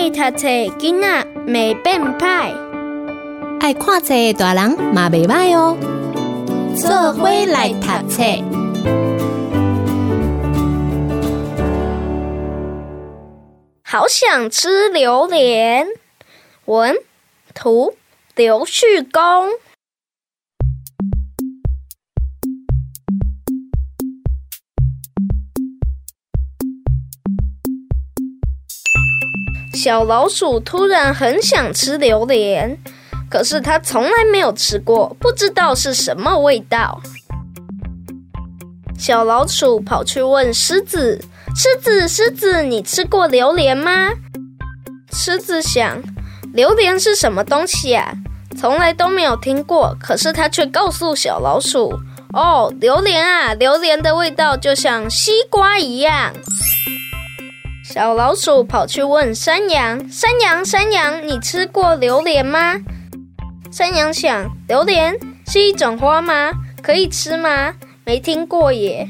[0.00, 2.54] 爱读册囡仔袂变歹，
[3.58, 5.76] 爱看册大人嘛袂歹哦。
[6.76, 8.22] 做伙来读册，
[13.82, 15.88] 好想吃榴莲。
[16.66, 16.94] 文
[17.52, 17.96] 图
[18.36, 19.50] 刘旭公。
[29.88, 32.76] 小老鼠突然很想吃榴莲，
[33.30, 37.00] 可是它从来没有吃过，不知道是什么味道。
[38.98, 41.24] 小老鼠跑去问狮子
[41.56, 44.10] ：“狮子，狮子，你吃过榴莲吗？”
[45.10, 46.02] 狮子想
[46.52, 48.12] ：“榴莲是什么东西呀？
[48.58, 51.98] 从来都没有听过。”可是它却告诉小老鼠
[52.36, 56.34] ：“哦，榴莲啊，榴莲的味道就像西瓜一样。”
[57.90, 62.74] 小老鼠跑去问山羊：“山羊，山羊，你吃过榴莲吗？”
[63.72, 66.52] 山羊想：“榴莲是一种花吗？
[66.82, 67.72] 可以吃吗？
[68.04, 69.08] 没听过耶。”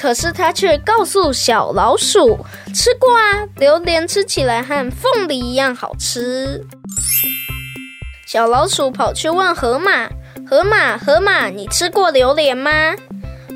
[0.00, 6.66] 可是他却告诉小老鼠：“吃过啊，榴莲吃起来和凤梨一样好吃。”
[8.26, 10.08] 小老鼠跑去问河马
[10.44, 12.96] ：“河马，河马，你吃过榴莲吗？”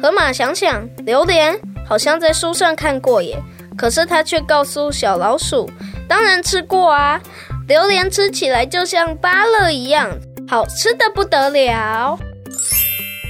[0.00, 3.42] 河马想想，榴莲好像在书上看过耶。
[3.82, 5.68] 可是他却告诉小老鼠
[6.08, 7.20] ：“当然吃过啊，
[7.66, 10.08] 榴莲吃起来就像芭乐一样，
[10.48, 12.16] 好吃的不得了。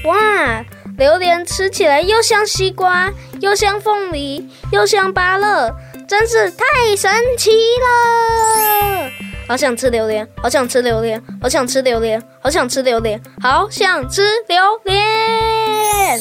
[0.05, 0.63] 哇，
[0.99, 5.75] 榴莲吃起来又像西瓜，又像凤梨，又像芭乐，
[6.07, 7.51] 真是太神奇
[7.81, 9.11] 了！
[9.49, 16.21] 好想吃榴莲，好想吃榴莲，好想吃榴莲，好想吃榴莲，好想吃榴莲。”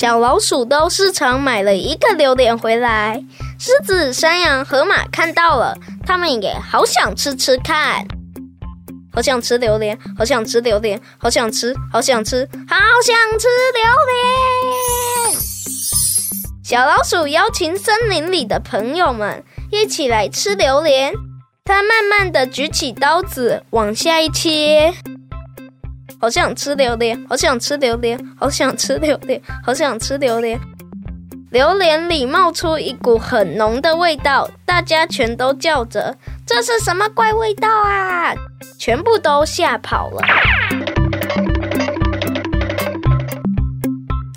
[0.00, 3.20] 小老鼠到市场买了一个榴莲回来，
[3.58, 5.76] 狮子、山羊、河马看到了，
[6.06, 8.06] 他们也好想吃吃看，
[9.12, 13.82] 好想吃榴莲，好想吃榴莲，好想吃，好想吃，好想吃榴
[15.32, 15.40] 莲。
[16.62, 19.42] 小老鼠邀请森林里的朋友们
[19.72, 21.12] 一起来吃榴莲，
[21.64, 24.94] 它慢慢地举起刀子往下一切。
[26.20, 30.58] 好想吃榴莲，好想吃榴莲，好想吃榴莲，好想吃榴莲。
[31.50, 38.34] 榴莲里冒出一股很浓的味道，大家全都叫着：“这是什么怪味道啊！”
[38.76, 40.20] 全部都吓跑了。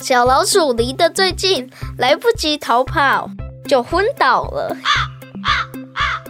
[0.00, 1.68] 小老鼠离得最近，
[1.98, 3.28] 来不及逃跑，
[3.68, 4.76] 就昏倒了。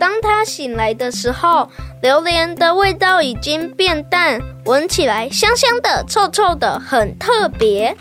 [0.02, 1.70] 当他醒来的时候，
[2.02, 7.96] 榴莲的味道已经变淡，闻起来香香的、臭臭的，很特别。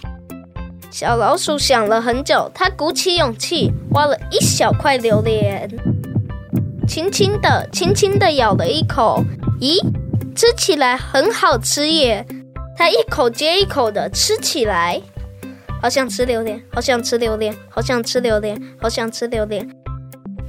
[0.90, 5.70] 小老鼠想了很久，它鼓起勇气挖了一小块榴莲，
[6.88, 9.24] 轻轻的、轻轻的咬了一口。
[9.60, 9.80] 咦，
[10.36, 12.26] 吃起来很好吃耶！
[12.76, 15.00] 它一口接一口的吃起来，
[15.80, 19.81] 好想吃榴莲，好想吃榴莲，好想吃榴莲，好想吃榴莲。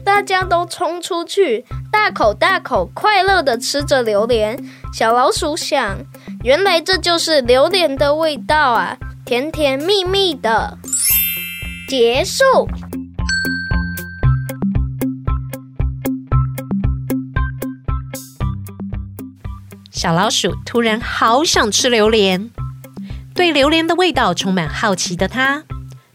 [0.04, 4.58] 大家都冲出去，大口大口快乐地吃着榴莲。
[4.92, 5.98] 小老鼠想，
[6.42, 10.78] 原来这就是榴莲的味道啊，甜甜蜜蜜的。
[11.88, 12.42] 结束。
[19.90, 22.50] 小老鼠突然好想吃榴莲，
[23.34, 25.62] 对榴莲的味道充满好奇的它，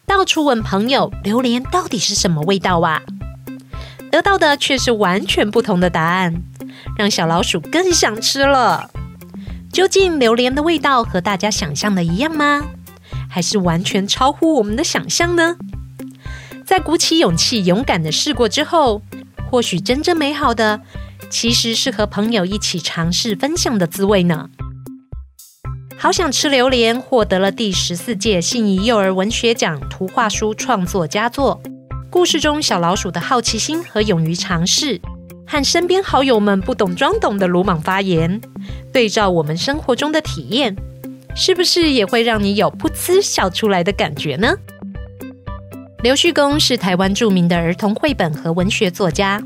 [0.06, 3.02] 到处问朋友：榴莲到底是什么味道啊？
[4.18, 6.34] 得到的却是完全不同的答案，
[6.98, 8.90] 让小老鼠更想吃了。
[9.72, 12.66] 究竟榴莲的味道和大家想象的一样吗？
[13.30, 15.58] 还是完全超乎我们的想象呢？
[16.66, 19.04] 在鼓起勇气、勇敢的试过之后，
[19.52, 20.82] 或许真正美好的，
[21.30, 24.50] 其实是和朋友一起尝试分享的滋味呢。
[25.96, 31.62] 好想吃榴莲，获得了第十四届信谊幼儿文学奖图画书创作佳作。
[32.18, 35.00] 故事中小老鼠的好奇心和勇于尝试，
[35.46, 38.42] 和身边好友们不懂装懂的鲁莽发言，
[38.92, 40.76] 对照我们生活中的体验，
[41.36, 44.52] 是不是也会让你有噗嗤笑出来的感觉呢？
[46.02, 49.40] 刘旭公是台湾著名的儿童绘本和文学作家，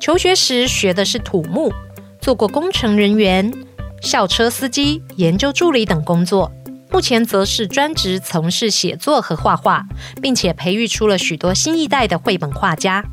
[0.00, 1.72] 求学时学的是土木，
[2.20, 3.52] 做过工程人员、
[4.00, 6.52] 校车司机、研究助理等工作。
[6.94, 9.84] 目前则是专职从事写作和画画，
[10.22, 13.04] 并且培育出了许多新一代的绘本画家。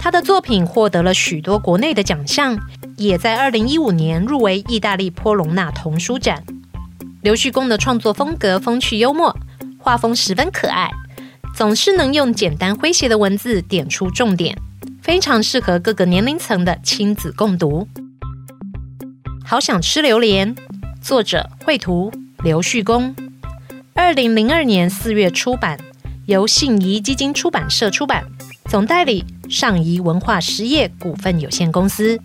[0.00, 2.58] 他的作品获得了许多国内的奖项，
[2.96, 6.42] 也在二零一五年入围意大利波隆纳童书展。
[7.22, 9.32] 刘旭公的创作风格风趣幽默，
[9.78, 10.90] 画风十分可爱，
[11.54, 14.58] 总是能用简单诙谐的文字点出重点，
[15.00, 17.86] 非常适合各个年龄层的亲子共读。
[19.44, 20.52] 好想吃榴莲，
[21.00, 22.10] 作者绘图
[22.44, 23.14] 刘旭公，
[23.94, 25.78] 二零零二年四月出版，
[26.26, 28.24] 由信宜基金出版社出版，
[28.64, 32.18] 总代理上谊文化实业股份有限公司。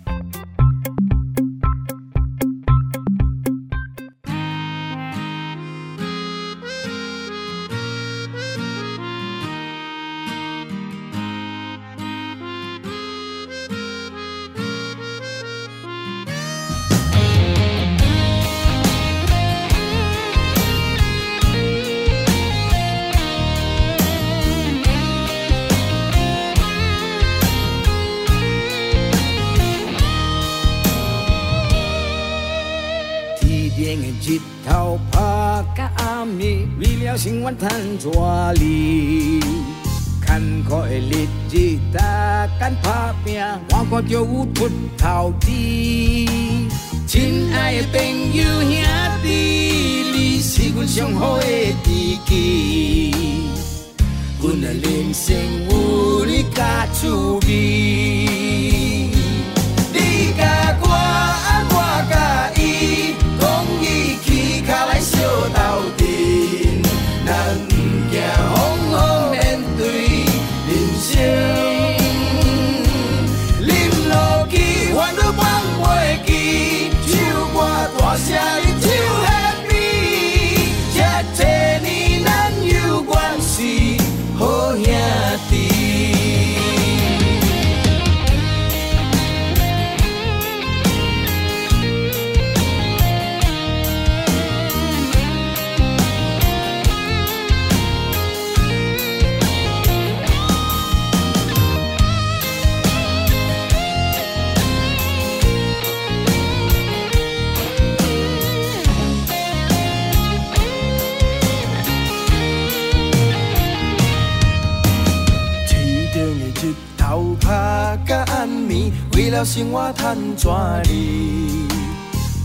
[119.38, 120.50] 了生活赚怎
[120.90, 121.68] 哩？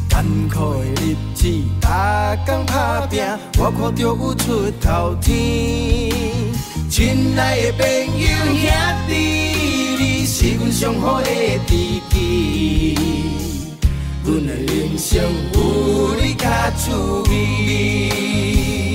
[0.07, 1.47] 艰苦的日子，
[1.81, 3.23] 打工打拼，
[3.57, 6.11] 我看着有出头天。
[6.91, 7.87] 亲爱的朋
[8.19, 8.69] 友兄
[9.07, 9.15] 弟，
[9.97, 11.29] 你是阮上好的
[11.65, 11.73] 知
[12.11, 12.95] 己。
[14.23, 15.19] 阮的人生
[15.53, 16.91] 有你较趣
[17.31, 18.92] 味。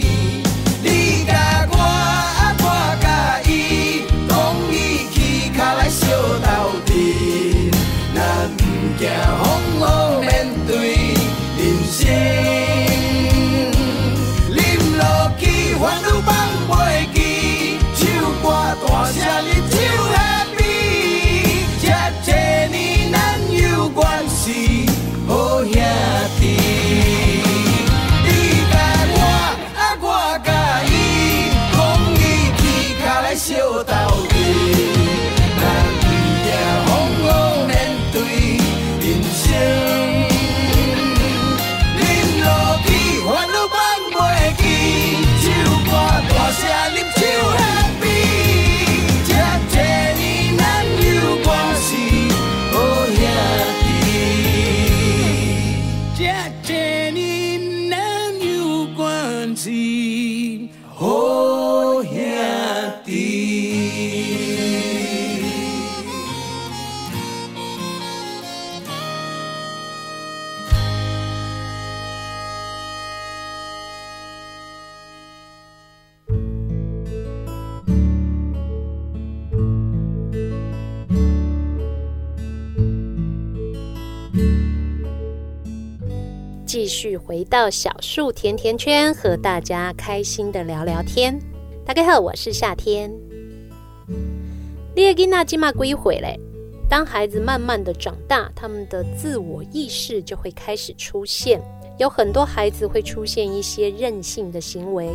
[86.89, 91.39] 续回到小树甜甜圈，和大家开心的聊聊天。
[91.85, 93.13] 大家好，我是夏天。
[94.97, 96.41] 你的囡仔今嘛几岁嘞？
[96.89, 101.61] 当孩子慢慢的长大，他们的自我意识就会开始出现。
[101.99, 105.11] 有很多孩子会出现一些任性的行为，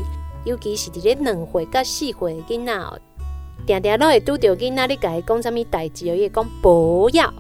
[0.46, 3.00] 尤其是这个两岁到四岁囡仔哦，
[3.66, 7.34] 常常都会拄到囡仔你跟他讲什么代志，也讲不要。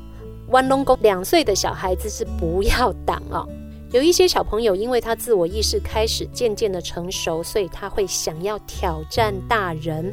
[0.50, 3.48] 弯龙宫两岁的小孩子是不要挡哦。
[3.94, 10.12] 有一些小朋友，因为他自我意识开始渐渐的成熟，所以他会想要挑战大人，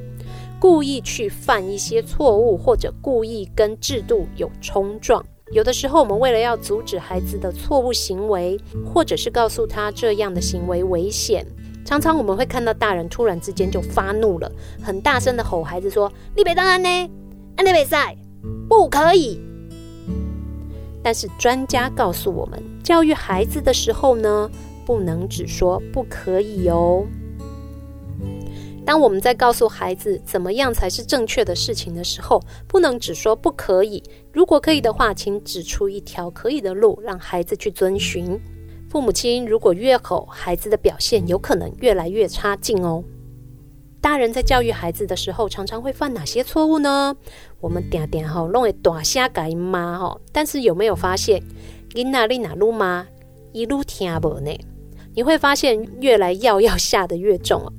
[0.61, 5.25] 故意去犯一些错误，或者故意跟制度有冲撞。
[5.51, 11.47] 有的时候，我们为了要阻止孩子的错误行为，或者是告诉他这样的行为危险，
[11.83, 14.53] 常常我们会看到大人突然之间就发怒了，
[14.83, 16.89] 很大声的吼孩子说：“你别当然呢，
[17.57, 18.15] 安你别赛，
[18.69, 19.41] 不可以。
[21.03, 24.51] 但是专家告诉我们，教育孩子的时候呢，
[24.85, 27.07] 不能只说不可以哦。
[28.85, 34.03] 当我们在告诉孩子怎么样才是正确的事情的时候，不能只说不可以。
[34.33, 38.41] 如果可以的话，请指出一条可以的路，让孩子去遵循。
[38.89, 43.05] 父母亲如果越吼，孩子的表现有可能越来越差劲哦。
[44.01, 47.15] 大人在教育孩子的时候，常常会犯哪些错误呢？
[47.61, 51.43] 我们点点吼，弄会大声改骂吼，但是有没有发现，
[51.95, 53.07] 囡仔你哪路骂，
[53.53, 54.51] 一路听不呢？
[55.15, 57.73] 你会发现越来药要下得越重哦。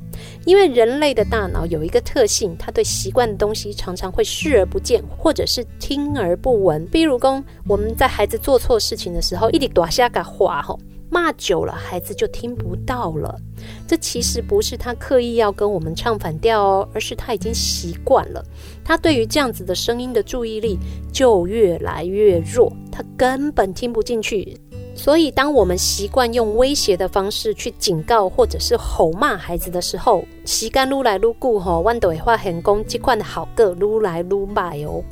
[0.45, 6.85] 因为人类的大脑有一个特性，他对习惯的东西常常会视而不见，或者是听而不闻。
[6.87, 10.77] 比如说，我们在孩子做错事情的时候，一直大声给话吼。
[11.11, 13.37] 骂久了，孩子就听不到了。
[13.85, 18.41] 这其实不是他刻意要跟我们唱反调哦，而是他已经习惯了。
[18.83, 20.79] 他对于这样子的声音的注意力
[21.11, 24.57] 就越来越弱，他根本听不进去。
[24.95, 35.03] 所以，当我们习惯用威胁的方式去警告或者是吼骂孩子的时候，时间愈来愈久吼，我们就会发现说这款好个撸来愈坏哦。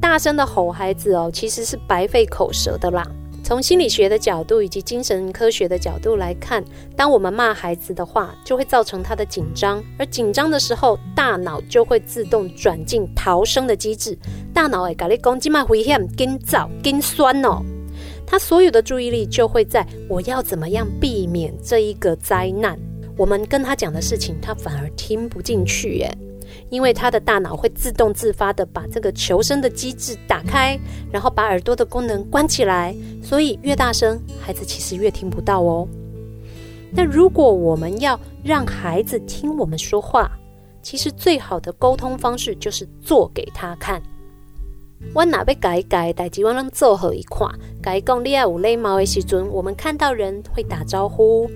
[0.00, 3.06] 大声的吼孩子哦，其实是白费口舌的啦。
[3.42, 6.62] 从心理学的角度以及精神科学的角度来看，
[6.94, 14.18] 当我们骂孩子的话，就会造成他的紧张，而紧张的时候，大脑就会自动转进逃生的机制。
[14.52, 17.62] 大脑会跟你讲，这么危险，更糟，更酸哦。
[18.26, 22.78] 他所有的注意力就会在我要怎么样避免这一个灾难。
[23.16, 26.18] 我们跟他讲的事情，他反而听不进去耶。
[26.70, 30.78] 因为他的大脑会自动自发的把这个求生的机制打开，
[31.10, 35.88] 然后把耳朵的功能关起来，所以越大声，孩子其实越听不到哦。
[36.90, 40.30] 那如果我们要让孩子听我们说话，
[40.82, 44.02] 其实最好的沟通方式就是做给他看。
[45.14, 47.46] 我哪被改改，代志我能做好一块。
[47.80, 51.48] 改讲你要有礼貌的时阵，我们看到人会打招呼。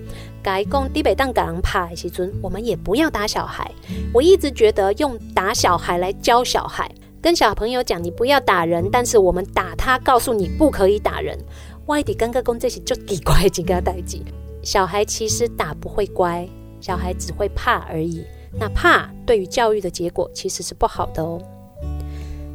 [0.43, 3.71] 该讲低北当给人怕的时阵，我们也不要打小孩。
[4.13, 6.91] 我一直觉得用打小孩来教小孩，
[7.21, 11.39] 跟小朋友讲你不要打人，但是我们打他，告诉你不可以打人。
[11.87, 14.17] 外地刚刚讲这些就奇怪几个代志。
[14.61, 16.47] 小孩其实打不会乖，
[16.79, 18.23] 小孩只会怕而已。
[18.57, 21.41] 那怕对于教育的结果其实是不好的哦。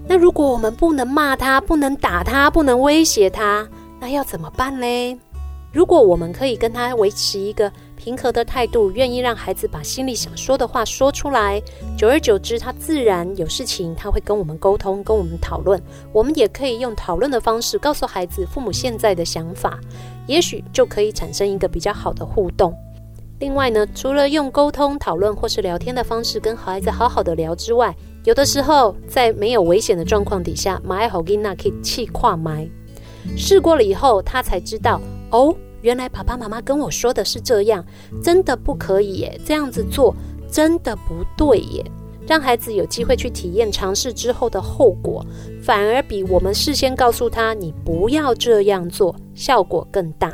[0.07, 3.69] 那如果我们不能骂他，不能打他，不能威胁他，
[4.01, 5.21] 那要怎么办呢？
[5.79, 11.63] 如果我们可以跟他维持一个平和的态度，愿意让孩子把心里想说的话说出来，
[11.97, 15.81] 久而久之，他自然有事情他会跟我们沟通，跟我们讨论。
[16.13, 19.79] 我们也可以用讨论的方式告诉孩子父母现在的想法，
[20.27, 22.75] 也许就可以产生一个比较好的互动。
[23.39, 32.69] 另外呢，除了用沟通、讨论或是聊天的方式跟孩子好好的聊之外，有的时候，在没有危险的状况底下，买好囡仔可以气跨埋。
[33.37, 35.01] 试过了以后，他才知道
[35.31, 37.85] 哦，原来爸爸妈妈跟我说的是这样，
[38.23, 40.15] 真的不可以耶，这样子做
[40.51, 41.85] 真的不对耶。
[42.27, 45.25] 让孩子有机会去体验尝试之后的后果，
[45.63, 50.31] 反而比我们事先告诉他你不要这样做，效果更大。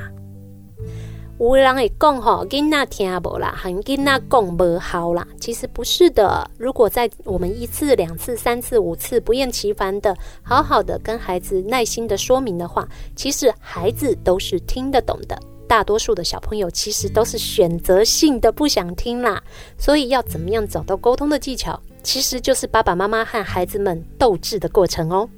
[1.41, 5.27] 有人会讲吼，囡仔听无啦，和囡仔讲无好啦。
[5.41, 6.49] 其实不是的。
[6.57, 15.37] 如果在我们一次、两次、三次、五次不厌其烦的，好好的跟孩子耐心的说明的话，其实孩子都是听得懂的。
[15.67, 19.43] 大多数的小朋友其实都是选择性的不想听啦。
[19.77, 25.29] 所以要怎么样找到沟通的技巧，其实就是爸爸妈妈和孩子们斗智的过程哦。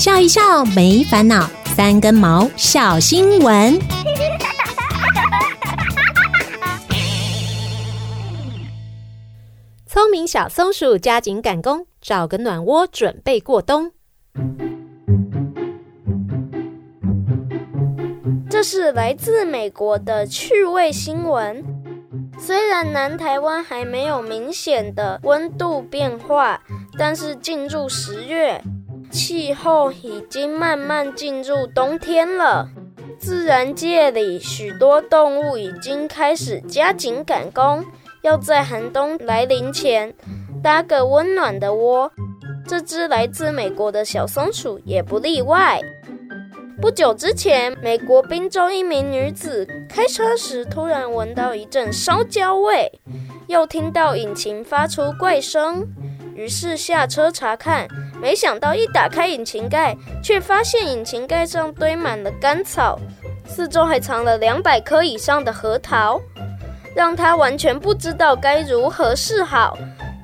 [0.00, 1.46] 笑一笑没烦恼，
[1.76, 3.78] 三根毛小新闻。
[9.84, 13.92] 聪明小松鼠加紧赶工，找个暖窝准备过冬。
[18.48, 21.62] 这是来自美国的趣味新闻。
[22.38, 26.58] 虽然南台湾还没有明显的温度变化，
[26.98, 28.64] 但是进入十月。
[29.10, 32.68] 气候已经慢慢进入冬天了，
[33.18, 37.84] 自然界里许多动物已经开始加紧赶工，
[38.22, 40.14] 要在寒冬来临前
[40.62, 42.10] 搭个温暖的窝。
[42.66, 45.80] 这只来自美国的小松鼠也不例外。
[46.80, 53.00] 不久之前，美国宾州一名女子开车时突然闻到一阵烧焦味，
[53.48, 55.84] 又听到引擎发出怪声，
[56.40, 57.86] 于是下车查看。
[58.18, 62.98] 没想到一打开引擎盖，却发现引擎盖上堆满了干草，
[63.46, 66.18] 四周还藏了两百颗以上的核桃。
[66.96, 69.76] 让她完全不知道该如何是好，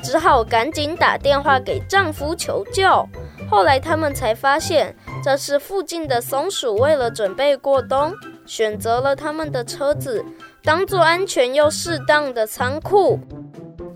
[0.03, 3.07] 只好赶紧打电话给丈夫求救。
[3.51, 8.11] 后来他们才发现，这是附近的松鼠为了准备过冬，
[8.47, 10.25] 选择了他们的车子
[10.65, 13.21] 当做安全又适当的仓库，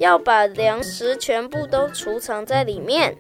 [0.01, 3.15] 要把粮食全部都储藏在里面。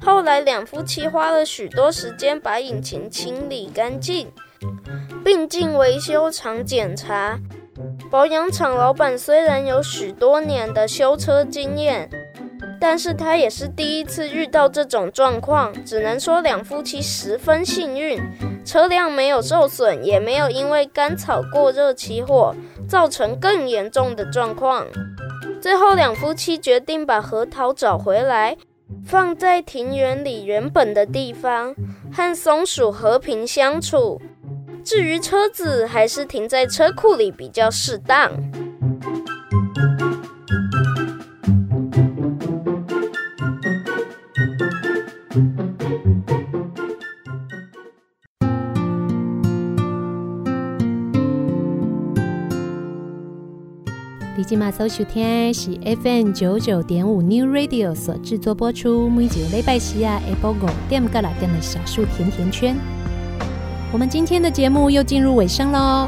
[0.00, 4.32] 后来两夫妻花了许多时间把引擎清理干净，
[5.22, 7.38] 并进维修厂检查。
[8.10, 12.08] 保养厂老板虽然有许多年的修车经验。
[12.80, 18.20] 但是他也是第一次遇到这种状况，只能说两夫妻十分幸运，
[18.64, 22.52] 车辆没有受损，也没有因为干草过热起火，
[22.88, 24.84] 造成更严重的状况。
[25.62, 28.56] 最后，两夫妻决定把核桃找回来，
[29.06, 31.72] 放在庭园里原本的地方，
[32.12, 34.20] 和松鼠和平相处。
[34.82, 38.32] 至于车子，还是停在车库里比较适当。
[54.52, 62.76] 今嘛搜收听是 FM 九九点五 New Radio 所制作播出，每周礼拜四啊下午五点到六点的小树甜甜圈。
[63.90, 66.06] 我们今天的节目又进入尾声喽。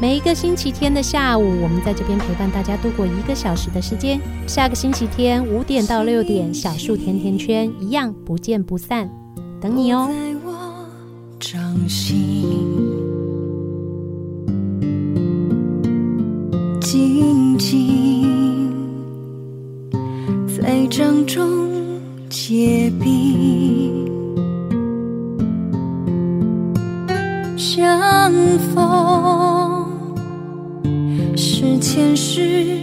[0.00, 4.20] 每一个星期天的下午，我们在这边陪伴大家度过一个小时的时间。
[4.48, 9.08] 下个星期天五点到六点，小树甜甜圈一样不见不散，
[9.60, 10.10] 等你哦。
[11.38, 11.56] 静
[17.68, 18.70] 静
[20.46, 21.42] 在掌中
[22.28, 24.06] 结冰，
[27.56, 28.32] 相
[28.72, 29.84] 逢
[31.36, 32.75] 是前世